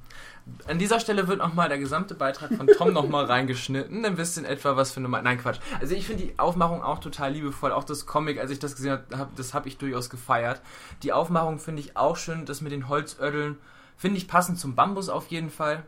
An 0.65 0.79
dieser 0.79 1.01
Stelle 1.01 1.27
wird 1.27 1.39
nochmal 1.39 1.67
der 1.67 1.77
gesamte 1.77 2.15
Beitrag 2.15 2.53
von 2.53 2.67
Tom 2.67 2.93
nochmal 2.93 3.25
reingeschnitten. 3.25 4.01
Dann 4.01 4.17
wisst 4.17 4.37
ihr 4.37 4.43
in 4.43 4.49
etwa, 4.49 4.77
was 4.77 4.91
für 4.91 5.01
eine... 5.01 5.09
Me 5.09 5.21
Nein, 5.21 5.37
Quatsch. 5.37 5.59
Also 5.81 5.93
ich 5.93 6.07
finde 6.07 6.23
die 6.23 6.39
Aufmachung 6.39 6.81
auch 6.81 6.99
total 6.99 7.33
liebevoll. 7.33 7.73
Auch 7.73 7.83
das 7.83 8.05
Comic, 8.05 8.39
als 8.39 8.49
ich 8.49 8.59
das 8.59 8.77
gesehen 8.77 8.99
habe, 9.13 9.31
das 9.35 9.53
habe 9.53 9.67
ich 9.67 9.77
durchaus 9.77 10.09
gefeiert. 10.09 10.61
Die 11.03 11.11
Aufmachung 11.11 11.59
finde 11.59 11.81
ich 11.81 11.97
auch 11.97 12.15
schön. 12.15 12.45
Das 12.45 12.61
mit 12.61 12.71
den 12.71 12.87
Holzödeln 12.87 13.57
Finde 14.01 14.17
ich 14.17 14.27
passend 14.27 14.57
zum 14.57 14.73
Bambus 14.73 15.09
auf 15.09 15.27
jeden 15.27 15.51
Fall. 15.51 15.83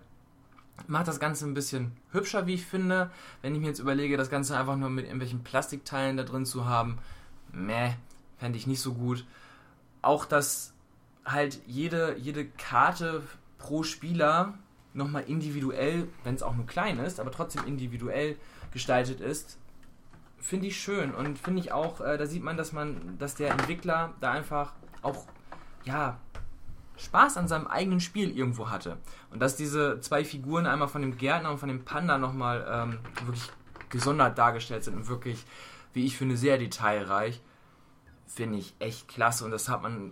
Macht 0.88 1.08
das 1.08 1.20
Ganze 1.20 1.46
ein 1.46 1.54
bisschen 1.54 1.92
hübscher, 2.12 2.48
wie 2.48 2.56
ich 2.56 2.66
finde. 2.66 3.12
Wenn 3.42 3.54
ich 3.56 3.62
mir 3.62 3.68
jetzt 3.68 3.80
überlege, 3.80 4.18
das 4.18 4.30
Ganze 4.30 4.58
einfach 4.58 4.76
nur 4.76 4.90
mit 4.90 5.06
irgendwelchen 5.06 5.44
Plastikteilen 5.44 6.18
da 6.18 6.24
drin 6.24 6.46
zu 6.46 6.66
haben, 6.66 6.98
meh, 7.52 7.94
fände 8.38 8.58
ich 8.58 8.68
nicht 8.68 8.82
so 8.82 8.94
gut. 8.94 9.26
Auch, 10.02 10.26
dass 10.26 10.74
halt 11.26 11.62
jede, 11.66 12.18
jede 12.18 12.46
Karte 12.46 13.24
pro 13.58 13.84
Spieler 13.84 14.56
nochmal 14.94 15.24
individuell, 15.24 16.08
wenn 16.24 16.36
es 16.36 16.44
auch 16.44 16.56
nur 16.56 16.66
klein 16.66 17.00
ist, 17.00 17.20
aber 17.20 17.32
trotzdem 17.32 17.66
individuell 17.66 18.38
gestaltet 18.72 19.22
ist, 19.22 19.58
finde 20.40 20.68
ich 20.68 20.80
schön 20.82 21.14
und 21.16 21.40
finde 21.40 21.62
ich 21.62 21.72
auch, 21.72 22.02
äh, 22.02 22.18
da 22.18 22.26
sieht 22.26 22.44
man, 22.44 22.58
dass 22.58 22.74
man, 22.74 23.18
dass 23.18 23.36
der 23.36 23.52
Entwickler 23.52 24.14
da 24.20 24.32
einfach 24.32 24.74
auch, 25.02 25.26
ja, 25.86 26.18
Spaß 26.98 27.38
an 27.38 27.48
seinem 27.48 27.68
eigenen 27.68 28.00
Spiel 28.00 28.36
irgendwo 28.36 28.70
hatte. 28.70 28.98
Und 29.32 29.42
dass 29.42 29.56
diese 29.56 30.00
zwei 30.00 30.24
Figuren, 30.24 30.66
einmal 30.66 30.88
von 30.88 31.02
dem 31.02 31.18
Gärtner 31.18 31.52
und 31.52 31.58
von 31.58 31.70
dem 31.70 31.86
Panda, 31.86 32.18
nochmal 32.18 32.66
ähm, 32.70 33.00
wirklich 33.26 33.50
gesondert 33.90 34.38
dargestellt 34.38 34.84
sind 34.84 34.96
und 34.96 35.08
wirklich, 35.08 35.46
wie 35.94 36.06
ich 36.06 36.18
finde, 36.18 36.38
sehr 36.38 36.58
detailreich, 36.58 37.42
finde 38.28 38.60
ich 38.60 38.76
echt 38.80 39.08
klasse. 39.08 39.46
Und 39.46 39.52
das 39.52 39.70
hat 39.70 39.82
man, 39.82 40.12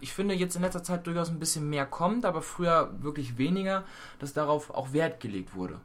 ich 0.00 0.12
finde, 0.12 0.34
jetzt 0.34 0.56
in 0.56 0.62
letzter 0.62 0.82
Zeit 0.82 1.06
durchaus 1.06 1.28
ein 1.28 1.38
bisschen 1.38 1.68
mehr 1.70 1.86
kommt, 1.86 2.24
aber 2.24 2.42
früher 2.42 2.90
wirklich 3.02 3.38
weniger, 3.38 3.84
dass 4.18 4.32
darauf 4.32 4.70
auch 4.70 4.92
Wert 4.92 5.20
gelegt 5.20 5.54
wurde. 5.54 5.80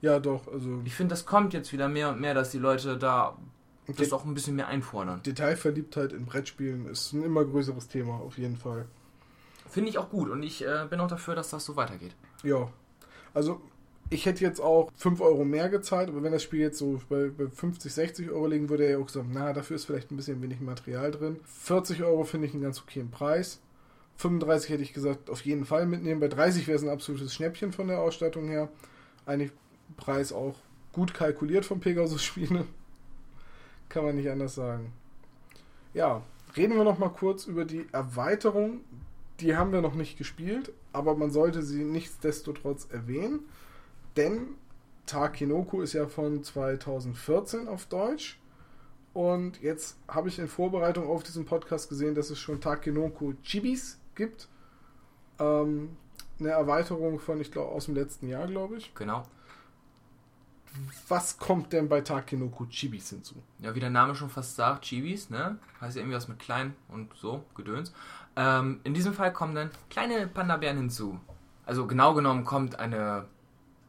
Ja, 0.00 0.18
doch, 0.18 0.46
also. 0.48 0.82
Ich 0.84 0.94
finde, 0.94 1.12
das 1.12 1.26
kommt 1.26 1.54
jetzt 1.54 1.72
wieder 1.72 1.88
mehr 1.88 2.10
und 2.10 2.20
mehr, 2.20 2.34
dass 2.34 2.50
die 2.50 2.58
Leute 2.58 2.96
da 2.98 3.36
das 3.86 4.12
auch 4.12 4.24
ein 4.24 4.34
bisschen 4.34 4.56
mehr 4.56 4.66
einfordern. 4.66 5.22
Detailverliebtheit 5.22 6.12
in 6.12 6.26
Brettspielen 6.26 6.86
ist 6.86 7.12
ein 7.12 7.22
immer 7.22 7.44
größeres 7.44 7.88
Thema, 7.88 8.14
auf 8.14 8.36
jeden 8.36 8.56
Fall. 8.56 8.86
Finde 9.68 9.90
ich 9.90 9.98
auch 9.98 10.10
gut 10.10 10.30
und 10.30 10.42
ich 10.42 10.64
äh, 10.64 10.86
bin 10.88 11.00
auch 11.00 11.08
dafür, 11.08 11.34
dass 11.34 11.50
das 11.50 11.64
so 11.64 11.76
weitergeht. 11.76 12.14
Ja. 12.42 12.70
Also, 13.34 13.60
ich 14.08 14.24
hätte 14.24 14.44
jetzt 14.44 14.60
auch 14.60 14.90
5 14.96 15.20
Euro 15.20 15.44
mehr 15.44 15.68
gezahlt, 15.68 16.08
aber 16.08 16.22
wenn 16.22 16.32
das 16.32 16.42
Spiel 16.42 16.60
jetzt 16.60 16.78
so 16.78 17.00
bei, 17.08 17.28
bei 17.28 17.48
50, 17.48 17.92
60 17.92 18.30
Euro 18.30 18.46
liegen 18.46 18.68
würde, 18.68 18.84
hätte 18.84 18.94
ich 18.94 19.02
auch 19.02 19.06
gesagt, 19.06 19.26
na, 19.30 19.52
dafür 19.52 19.76
ist 19.76 19.84
vielleicht 19.84 20.10
ein 20.10 20.16
bisschen 20.16 20.40
wenig 20.42 20.60
Material 20.60 21.10
drin. 21.10 21.40
40 21.44 22.02
Euro 22.04 22.24
finde 22.24 22.46
ich 22.46 22.54
einen 22.54 22.62
ganz 22.62 22.80
okayen 22.80 23.10
Preis. 23.10 23.60
35 24.16 24.70
hätte 24.70 24.82
ich 24.82 24.92
gesagt, 24.92 25.28
auf 25.28 25.44
jeden 25.44 25.64
Fall 25.64 25.86
mitnehmen. 25.86 26.20
Bei 26.20 26.28
30 26.28 26.66
wäre 26.66 26.76
es 26.76 26.82
ein 26.82 26.88
absolutes 26.88 27.34
Schnäppchen 27.34 27.72
von 27.72 27.88
der 27.88 28.00
Ausstattung 28.00 28.48
her. 28.48 28.68
Eigentlich 29.26 29.50
Preis 29.96 30.32
auch 30.32 30.56
gut 30.92 31.12
kalkuliert 31.12 31.64
vom 31.64 31.80
Pegasus-Spiele. 31.80 32.64
Kann 33.88 34.04
man 34.04 34.16
nicht 34.16 34.30
anders 34.30 34.54
sagen. 34.54 34.92
Ja, 35.92 36.22
reden 36.56 36.76
wir 36.76 36.84
noch 36.84 36.98
mal 36.98 37.10
kurz 37.10 37.46
über 37.46 37.64
die 37.64 37.86
Erweiterung. 37.92 38.80
Die 39.40 39.56
haben 39.56 39.72
wir 39.72 39.82
noch 39.82 39.94
nicht 39.94 40.16
gespielt, 40.16 40.72
aber 40.92 41.14
man 41.14 41.30
sollte 41.30 41.62
sie 41.62 41.84
nichtsdestotrotz 41.84 42.88
erwähnen, 42.90 43.40
denn 44.16 44.56
Takinoku 45.06 45.80
ist 45.80 45.92
ja 45.92 46.06
von 46.06 46.42
2014 46.42 47.68
auf 47.68 47.86
Deutsch. 47.86 48.38
Und 49.12 49.62
jetzt 49.62 49.96
habe 50.08 50.28
ich 50.28 50.38
in 50.38 50.48
Vorbereitung 50.48 51.08
auf 51.08 51.22
diesen 51.22 51.46
Podcast 51.46 51.88
gesehen, 51.88 52.14
dass 52.14 52.28
es 52.28 52.38
schon 52.38 52.60
Takinoku 52.60 53.34
Chibis 53.42 53.98
gibt. 54.14 54.48
Ähm, 55.38 55.96
eine 56.38 56.50
Erweiterung 56.50 57.18
von, 57.18 57.40
ich 57.40 57.50
glaube, 57.50 57.70
aus 57.70 57.86
dem 57.86 57.94
letzten 57.94 58.28
Jahr, 58.28 58.46
glaube 58.46 58.76
ich. 58.76 58.94
Genau. 58.94 59.22
Was 61.08 61.38
kommt 61.38 61.72
denn 61.72 61.88
bei 61.88 62.02
Takinoku 62.02 62.66
Chibis 62.66 63.08
hinzu? 63.08 63.36
Ja, 63.60 63.74
wie 63.74 63.80
der 63.80 63.88
Name 63.88 64.14
schon 64.14 64.28
fast 64.28 64.56
sagt, 64.56 64.84
Chibis, 64.84 65.30
ne? 65.30 65.58
Heißt 65.80 65.96
ja 65.96 66.02
irgendwie 66.02 66.16
was 66.16 66.28
mit 66.28 66.38
klein 66.38 66.74
und 66.88 67.14
so, 67.14 67.42
Gedöns. 67.54 67.94
Ähm, 68.36 68.80
in 68.84 68.94
diesem 68.94 69.14
Fall 69.14 69.32
kommen 69.32 69.54
dann 69.54 69.70
kleine 69.90 70.26
Panda-Bären 70.26 70.76
hinzu. 70.76 71.18
Also 71.64 71.86
genau 71.86 72.14
genommen 72.14 72.44
kommt 72.44 72.78
eine 72.78 73.24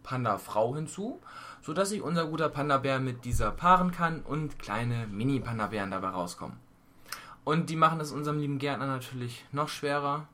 Panda-Frau 0.03 0.75
hinzu, 0.75 1.19
sodass 1.61 1.89
sich 1.89 2.01
unser 2.01 2.25
guter 2.27 2.49
Panda-Bär 2.49 2.99
mit 2.99 3.25
dieser 3.25 3.51
paaren 3.51 3.91
kann 3.91 4.21
und 4.21 4.57
kleine 4.57 5.05
Mini-Panda-Bären 5.07 5.91
dabei 5.91 6.09
rauskommen. 6.09 6.57
Und 7.43 7.69
die 7.69 7.75
machen 7.75 7.99
es 7.99 8.11
unserem 8.11 8.39
lieben 8.39 8.57
Gärtner 8.57 8.87
natürlich 8.87 9.45
noch 9.51 9.69
schwerer. 9.69 10.27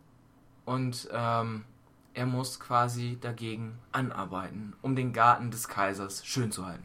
Und 0.65 1.09
ähm, 1.11 1.65
er 2.13 2.25
muss 2.25 2.59
quasi 2.59 3.17
dagegen 3.19 3.77
anarbeiten, 3.91 4.73
um 4.81 4.95
den 4.95 5.13
Garten 5.13 5.51
des 5.51 5.67
Kaisers 5.67 6.25
schön 6.25 6.51
zu 6.51 6.65
halten. 6.65 6.83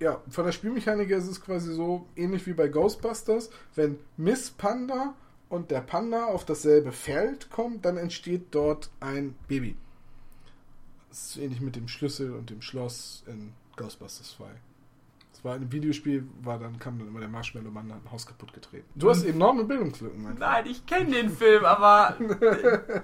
Ja, 0.00 0.20
von 0.28 0.44
der 0.44 0.52
Spielmechanik 0.52 1.08
her 1.08 1.18
ist 1.18 1.28
es 1.28 1.40
quasi 1.40 1.72
so 1.72 2.06
ähnlich 2.16 2.44
wie 2.46 2.54
bei 2.54 2.66
Ghostbusters. 2.66 3.50
Wenn 3.76 3.98
Miss 4.16 4.50
Panda 4.50 5.14
und 5.52 5.70
der 5.70 5.82
Panda 5.82 6.24
auf 6.24 6.46
dasselbe 6.46 6.92
Feld 6.92 7.50
kommen, 7.50 7.82
dann 7.82 7.98
entsteht 7.98 8.46
dort 8.52 8.90
ein 9.00 9.34
Baby. 9.48 9.76
Das 11.10 11.26
ist 11.26 11.36
ähnlich 11.36 11.60
mit 11.60 11.76
dem 11.76 11.88
Schlüssel 11.88 12.32
und 12.32 12.48
dem 12.48 12.62
Schloss 12.62 13.22
in 13.26 13.52
Ghostbusters 13.76 14.30
2. 14.38 14.46
Das 15.30 15.44
war 15.44 15.54
in 15.56 15.60
einem 15.60 15.72
Videospiel, 15.72 16.26
war 16.40 16.58
dann 16.58 16.78
kam 16.78 16.98
dann 16.98 17.08
immer 17.08 17.20
der 17.20 17.28
Marshmallow-Mann 17.28 17.92
hat 17.92 18.02
ein 18.02 18.10
Haus 18.10 18.26
kaputt 18.26 18.54
getreten. 18.54 18.88
Du 18.94 19.10
hast 19.10 19.24
enorme 19.24 19.64
Bildungslücken, 19.64 20.22
mein 20.22 20.38
Nein, 20.38 20.64
ich 20.66 20.86
kenne 20.86 21.10
den 21.10 21.28
Film, 21.28 21.66
aber 21.66 22.16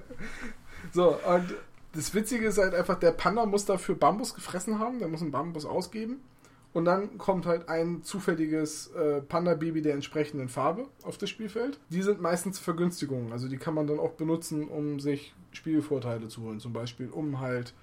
So, 0.94 1.18
und 1.18 1.54
das 1.92 2.14
Witzige 2.14 2.46
ist 2.46 2.56
halt 2.56 2.74
einfach, 2.74 2.98
der 2.98 3.12
Panda 3.12 3.44
muss 3.44 3.66
dafür 3.66 3.94
Bambus 3.94 4.34
gefressen 4.34 4.78
haben, 4.78 5.00
der 5.00 5.08
muss 5.08 5.20
einen 5.20 5.32
Bambus 5.32 5.66
ausgeben. 5.66 6.22
Und 6.72 6.84
dann 6.84 7.16
kommt 7.18 7.46
halt 7.46 7.68
ein 7.68 8.02
zufälliges 8.02 8.88
äh, 8.88 9.22
Panda-Baby 9.22 9.82
der 9.82 9.94
entsprechenden 9.94 10.48
Farbe 10.48 10.88
auf 11.02 11.16
das 11.16 11.30
Spielfeld. 11.30 11.80
Die 11.88 12.02
sind 12.02 12.20
meistens 12.20 12.58
Vergünstigungen, 12.58 13.32
also 13.32 13.48
die 13.48 13.56
kann 13.56 13.74
man 13.74 13.86
dann 13.86 13.98
auch 13.98 14.12
benutzen, 14.12 14.68
um 14.68 15.00
sich 15.00 15.34
Spielvorteile 15.52 16.28
zu 16.28 16.42
holen. 16.42 16.60
Zum 16.60 16.72
Beispiel, 16.72 17.08
um 17.08 17.40
halt 17.40 17.74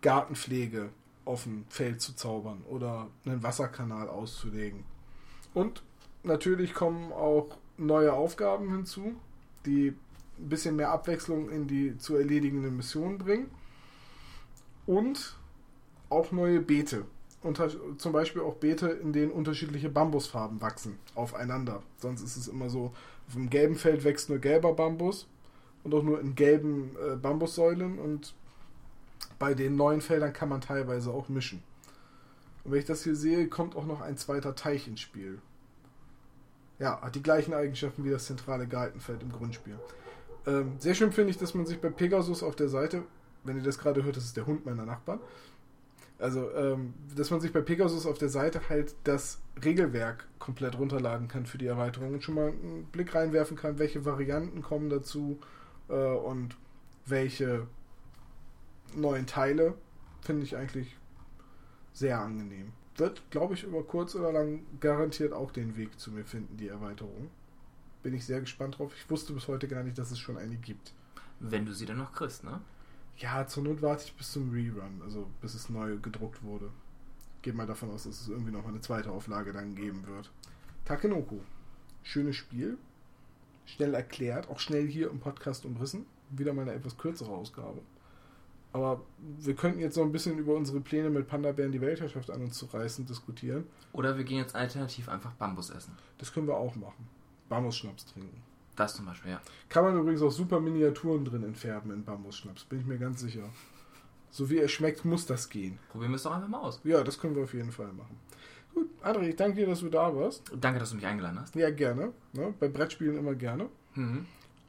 Gartenpflege 0.00 0.90
auf 1.24 1.42
dem 1.44 1.64
Feld 1.68 2.00
zu 2.00 2.14
zaubern 2.14 2.62
oder 2.68 3.08
einen 3.24 3.42
Wasserkanal 3.42 4.08
auszulegen. 4.08 4.84
Und 5.52 5.82
natürlich 6.22 6.74
kommen 6.74 7.12
auch 7.12 7.58
neue 7.76 8.12
Aufgaben 8.12 8.70
hinzu, 8.70 9.16
die 9.66 9.88
ein 10.38 10.48
bisschen 10.48 10.76
mehr 10.76 10.90
Abwechslung 10.90 11.50
in 11.50 11.66
die 11.66 11.98
zu 11.98 12.16
erledigenden 12.16 12.76
Missionen 12.76 13.18
bringen. 13.18 13.50
Und 14.86 15.36
auch 16.08 16.32
neue 16.32 16.60
Beete. 16.60 17.04
Unter, 17.42 17.70
zum 17.96 18.12
Beispiel 18.12 18.42
auch 18.42 18.56
Beete, 18.56 18.88
in 18.88 19.14
denen 19.14 19.32
unterschiedliche 19.32 19.88
Bambusfarben 19.88 20.60
wachsen 20.60 20.98
aufeinander. 21.14 21.82
Sonst 21.96 22.22
ist 22.22 22.36
es 22.36 22.48
immer 22.48 22.68
so, 22.68 22.92
auf 23.26 23.34
dem 23.34 23.48
gelben 23.48 23.76
Feld 23.76 24.04
wächst 24.04 24.28
nur 24.28 24.38
gelber 24.38 24.74
Bambus 24.74 25.26
und 25.82 25.94
auch 25.94 26.02
nur 26.02 26.20
in 26.20 26.34
gelben 26.34 26.96
äh, 26.96 27.16
Bambussäulen 27.16 27.98
und 27.98 28.34
bei 29.38 29.54
den 29.54 29.76
neuen 29.76 30.02
Feldern 30.02 30.32
kann 30.32 30.50
man 30.50 30.60
teilweise 30.60 31.10
auch 31.10 31.28
mischen. 31.28 31.62
Und 32.64 32.72
wenn 32.72 32.80
ich 32.80 32.84
das 32.84 33.04
hier 33.04 33.16
sehe, 33.16 33.48
kommt 33.48 33.74
auch 33.74 33.86
noch 33.86 34.02
ein 34.02 34.18
zweiter 34.18 34.54
Teich 34.54 34.86
ins 34.86 35.00
Spiel. 35.00 35.40
Ja, 36.78 37.00
hat 37.00 37.14
die 37.14 37.22
gleichen 37.22 37.54
Eigenschaften 37.54 38.04
wie 38.04 38.10
das 38.10 38.26
zentrale 38.26 38.66
Galtenfeld 38.66 39.22
im 39.22 39.32
Grundspiel. 39.32 39.78
Ähm, 40.46 40.72
sehr 40.78 40.94
schön 40.94 41.12
finde 41.12 41.30
ich, 41.30 41.38
dass 41.38 41.54
man 41.54 41.66
sich 41.66 41.80
bei 41.80 41.90
Pegasus 41.90 42.42
auf 42.42 42.56
der 42.56 42.68
Seite, 42.68 43.02
wenn 43.44 43.56
ihr 43.56 43.62
das 43.62 43.78
gerade 43.78 44.02
hört, 44.02 44.16
das 44.16 44.24
ist 44.24 44.36
der 44.36 44.46
Hund 44.46 44.64
meiner 44.64 44.84
Nachbarn, 44.86 45.20
also, 46.20 46.50
ähm, 46.54 46.94
dass 47.16 47.30
man 47.30 47.40
sich 47.40 47.52
bei 47.52 47.62
Pegasus 47.62 48.06
auf 48.06 48.18
der 48.18 48.28
Seite 48.28 48.68
halt 48.68 48.94
das 49.04 49.40
Regelwerk 49.64 50.26
komplett 50.38 50.78
runterladen 50.78 51.28
kann 51.28 51.46
für 51.46 51.58
die 51.58 51.66
Erweiterung 51.66 52.14
und 52.14 52.22
schon 52.22 52.34
mal 52.34 52.48
einen 52.48 52.84
Blick 52.92 53.14
reinwerfen 53.14 53.56
kann, 53.56 53.78
welche 53.78 54.04
Varianten 54.04 54.62
kommen 54.62 54.90
dazu 54.90 55.38
äh, 55.88 55.94
und 55.94 56.56
welche 57.06 57.66
neuen 58.94 59.26
Teile 59.26 59.74
finde 60.20 60.44
ich 60.44 60.56
eigentlich 60.56 60.96
sehr 61.92 62.20
angenehm. 62.20 62.72
Wird, 62.96 63.22
glaube 63.30 63.54
ich, 63.54 63.64
über 63.64 63.82
kurz 63.82 64.14
oder 64.14 64.32
lang 64.32 64.62
garantiert 64.78 65.32
auch 65.32 65.50
den 65.50 65.76
Weg 65.76 65.98
zu 65.98 66.10
mir 66.12 66.24
finden, 66.24 66.56
die 66.58 66.68
Erweiterung. 66.68 67.30
Bin 68.02 68.14
ich 68.14 68.26
sehr 68.26 68.40
gespannt 68.40 68.78
drauf. 68.78 68.92
Ich 68.94 69.08
wusste 69.10 69.32
bis 69.32 69.48
heute 69.48 69.68
gar 69.68 69.82
nicht, 69.82 69.96
dass 69.96 70.10
es 70.10 70.18
schon 70.18 70.36
eine 70.36 70.56
gibt. 70.56 70.92
wenn 71.38 71.64
du 71.64 71.72
sie 71.72 71.86
dann 71.86 71.96
noch 71.96 72.12
kriegst, 72.12 72.44
ne? 72.44 72.60
Ja, 73.20 73.46
zur 73.46 73.64
Not 73.64 73.82
warte 73.82 74.04
ich 74.06 74.14
bis 74.14 74.32
zum 74.32 74.50
Rerun, 74.50 75.02
also 75.04 75.28
bis 75.42 75.54
es 75.54 75.68
neu 75.68 75.98
gedruckt 75.98 76.42
wurde. 76.42 76.70
Gehe 77.42 77.52
mal 77.52 77.66
davon 77.66 77.90
aus, 77.90 78.04
dass 78.04 78.22
es 78.22 78.28
irgendwie 78.28 78.50
noch 78.50 78.66
eine 78.66 78.80
zweite 78.80 79.10
Auflage 79.10 79.52
dann 79.52 79.74
geben 79.74 80.06
wird. 80.06 80.30
Takenoku. 80.86 81.40
Schönes 82.02 82.36
Spiel. 82.36 82.78
Schnell 83.66 83.92
erklärt, 83.92 84.48
auch 84.48 84.58
schnell 84.58 84.86
hier 84.86 85.10
im 85.10 85.20
Podcast 85.20 85.66
umrissen. 85.66 86.06
Wieder 86.30 86.54
mal 86.54 86.62
eine 86.62 86.72
etwas 86.72 86.96
kürzere 86.96 87.30
Ausgabe. 87.30 87.82
Aber 88.72 89.02
wir 89.38 89.54
könnten 89.54 89.80
jetzt 89.80 89.96
noch 89.96 90.04
ein 90.04 90.12
bisschen 90.12 90.38
über 90.38 90.54
unsere 90.54 90.80
Pläne 90.80 91.10
mit 91.10 91.28
Panda-Bären 91.28 91.72
die 91.72 91.80
Weltherrschaft 91.80 92.30
an 92.30 92.40
uns 92.40 92.56
zu 92.56 92.66
reißen 92.66 93.04
diskutieren. 93.04 93.66
Oder 93.92 94.16
wir 94.16 94.24
gehen 94.24 94.38
jetzt 94.38 94.54
alternativ 94.54 95.10
einfach 95.10 95.32
Bambus 95.32 95.68
essen. 95.68 95.92
Das 96.16 96.32
können 96.32 96.46
wir 96.46 96.56
auch 96.56 96.74
machen. 96.74 97.06
Bambusschnaps 97.50 98.06
trinken. 98.06 98.42
Das 98.76 98.94
zum 98.94 99.06
Beispiel, 99.06 99.32
ja. 99.32 99.40
Kann 99.68 99.84
man 99.84 99.98
übrigens 99.98 100.22
auch 100.22 100.30
super 100.30 100.60
Miniaturen 100.60 101.24
drin 101.24 101.42
entfärben 101.44 101.90
in 101.92 102.04
Bambusschnaps, 102.04 102.64
bin 102.64 102.80
ich 102.80 102.86
mir 102.86 102.98
ganz 102.98 103.20
sicher. 103.20 103.44
So 104.30 104.48
wie 104.48 104.58
er 104.58 104.68
schmeckt, 104.68 105.04
muss 105.04 105.26
das 105.26 105.48
gehen. 105.48 105.78
Probieren 105.90 106.12
wir 106.12 106.16
es 106.16 106.22
doch 106.22 106.32
einfach 106.32 106.48
mal 106.48 106.60
aus. 106.60 106.80
Ja, 106.84 107.02
das 107.02 107.18
können 107.18 107.34
wir 107.34 107.42
auf 107.44 107.52
jeden 107.54 107.72
Fall 107.72 107.92
machen. 107.92 108.16
Gut, 108.72 108.88
André, 109.02 109.22
ich 109.28 109.36
danke 109.36 109.56
dir, 109.56 109.66
dass 109.66 109.80
du 109.80 109.88
da 109.88 110.14
warst. 110.14 110.52
Danke, 110.60 110.78
dass 110.78 110.90
du 110.90 110.96
mich 110.96 111.04
eingeladen 111.06 111.40
hast. 111.40 111.54
Ja, 111.56 111.70
gerne. 111.70 112.12
Ne? 112.32 112.54
Bei 112.60 112.68
Brettspielen 112.68 113.18
immer 113.18 113.34
gerne. 113.34 113.68
Mhm. 113.96 114.26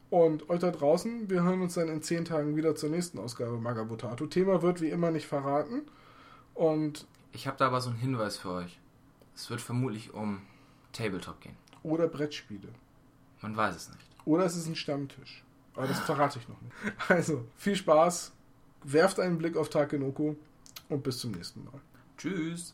Und 0.10 0.50
euch 0.50 0.60
da 0.60 0.72
draußen, 0.72 1.30
wir 1.30 1.44
hören 1.44 1.62
uns 1.62 1.76
dann 1.76 1.88
in 1.88 2.02
zehn 2.02 2.26
Tagen 2.26 2.56
wieder 2.56 2.76
zur 2.76 2.90
nächsten 2.90 3.20
Ausgabe 3.20 3.60
Magabotato. 3.60 4.26
Thema 4.26 4.62
wird 4.64 4.82
wie 4.82 4.90
immer 4.90 5.12
nicht 5.12 5.28
verraten. 5.28 5.84
Und 6.56 7.06
Ich 7.32 7.48
habe 7.48 7.58
da 7.58 7.68
aber 7.68 7.80
so 7.82 7.92
einen 7.92 8.00
Hinweis 8.00 8.38
für 8.38 8.50
euch. 8.50 8.80
Es 9.36 9.50
wird 9.50 9.62
vermutlich 9.62 10.14
um 10.14 10.42
Tabletop 10.92 11.40
gehen. 11.40 11.56
oder 11.84 12.08
Brettspiele. 12.08 12.68
Man 13.42 13.56
weiß 13.56 13.76
es 13.76 13.90
nicht. 13.90 14.06
Oder 14.26 14.46
es 14.46 14.56
ist 14.56 14.68
ein 14.68 14.76
Stammtisch. 14.76 15.44
Aber 15.76 15.88
das 15.88 16.00
verrate 16.00 16.40
ich 16.40 16.48
noch 16.48 16.62
nicht. 16.62 16.74
Also, 17.10 17.46
viel 17.58 17.76
Spaß. 17.76 18.32
Werft 18.84 19.20
einen 19.20 19.38
Blick 19.38 19.56
auf 19.58 19.70
Takenoko 19.70 20.36
und 20.90 21.04
bis 21.04 21.20
zum 21.20 21.32
nächsten 21.32 21.64
Mal. 21.64 21.80
Tschüss. 22.18 22.74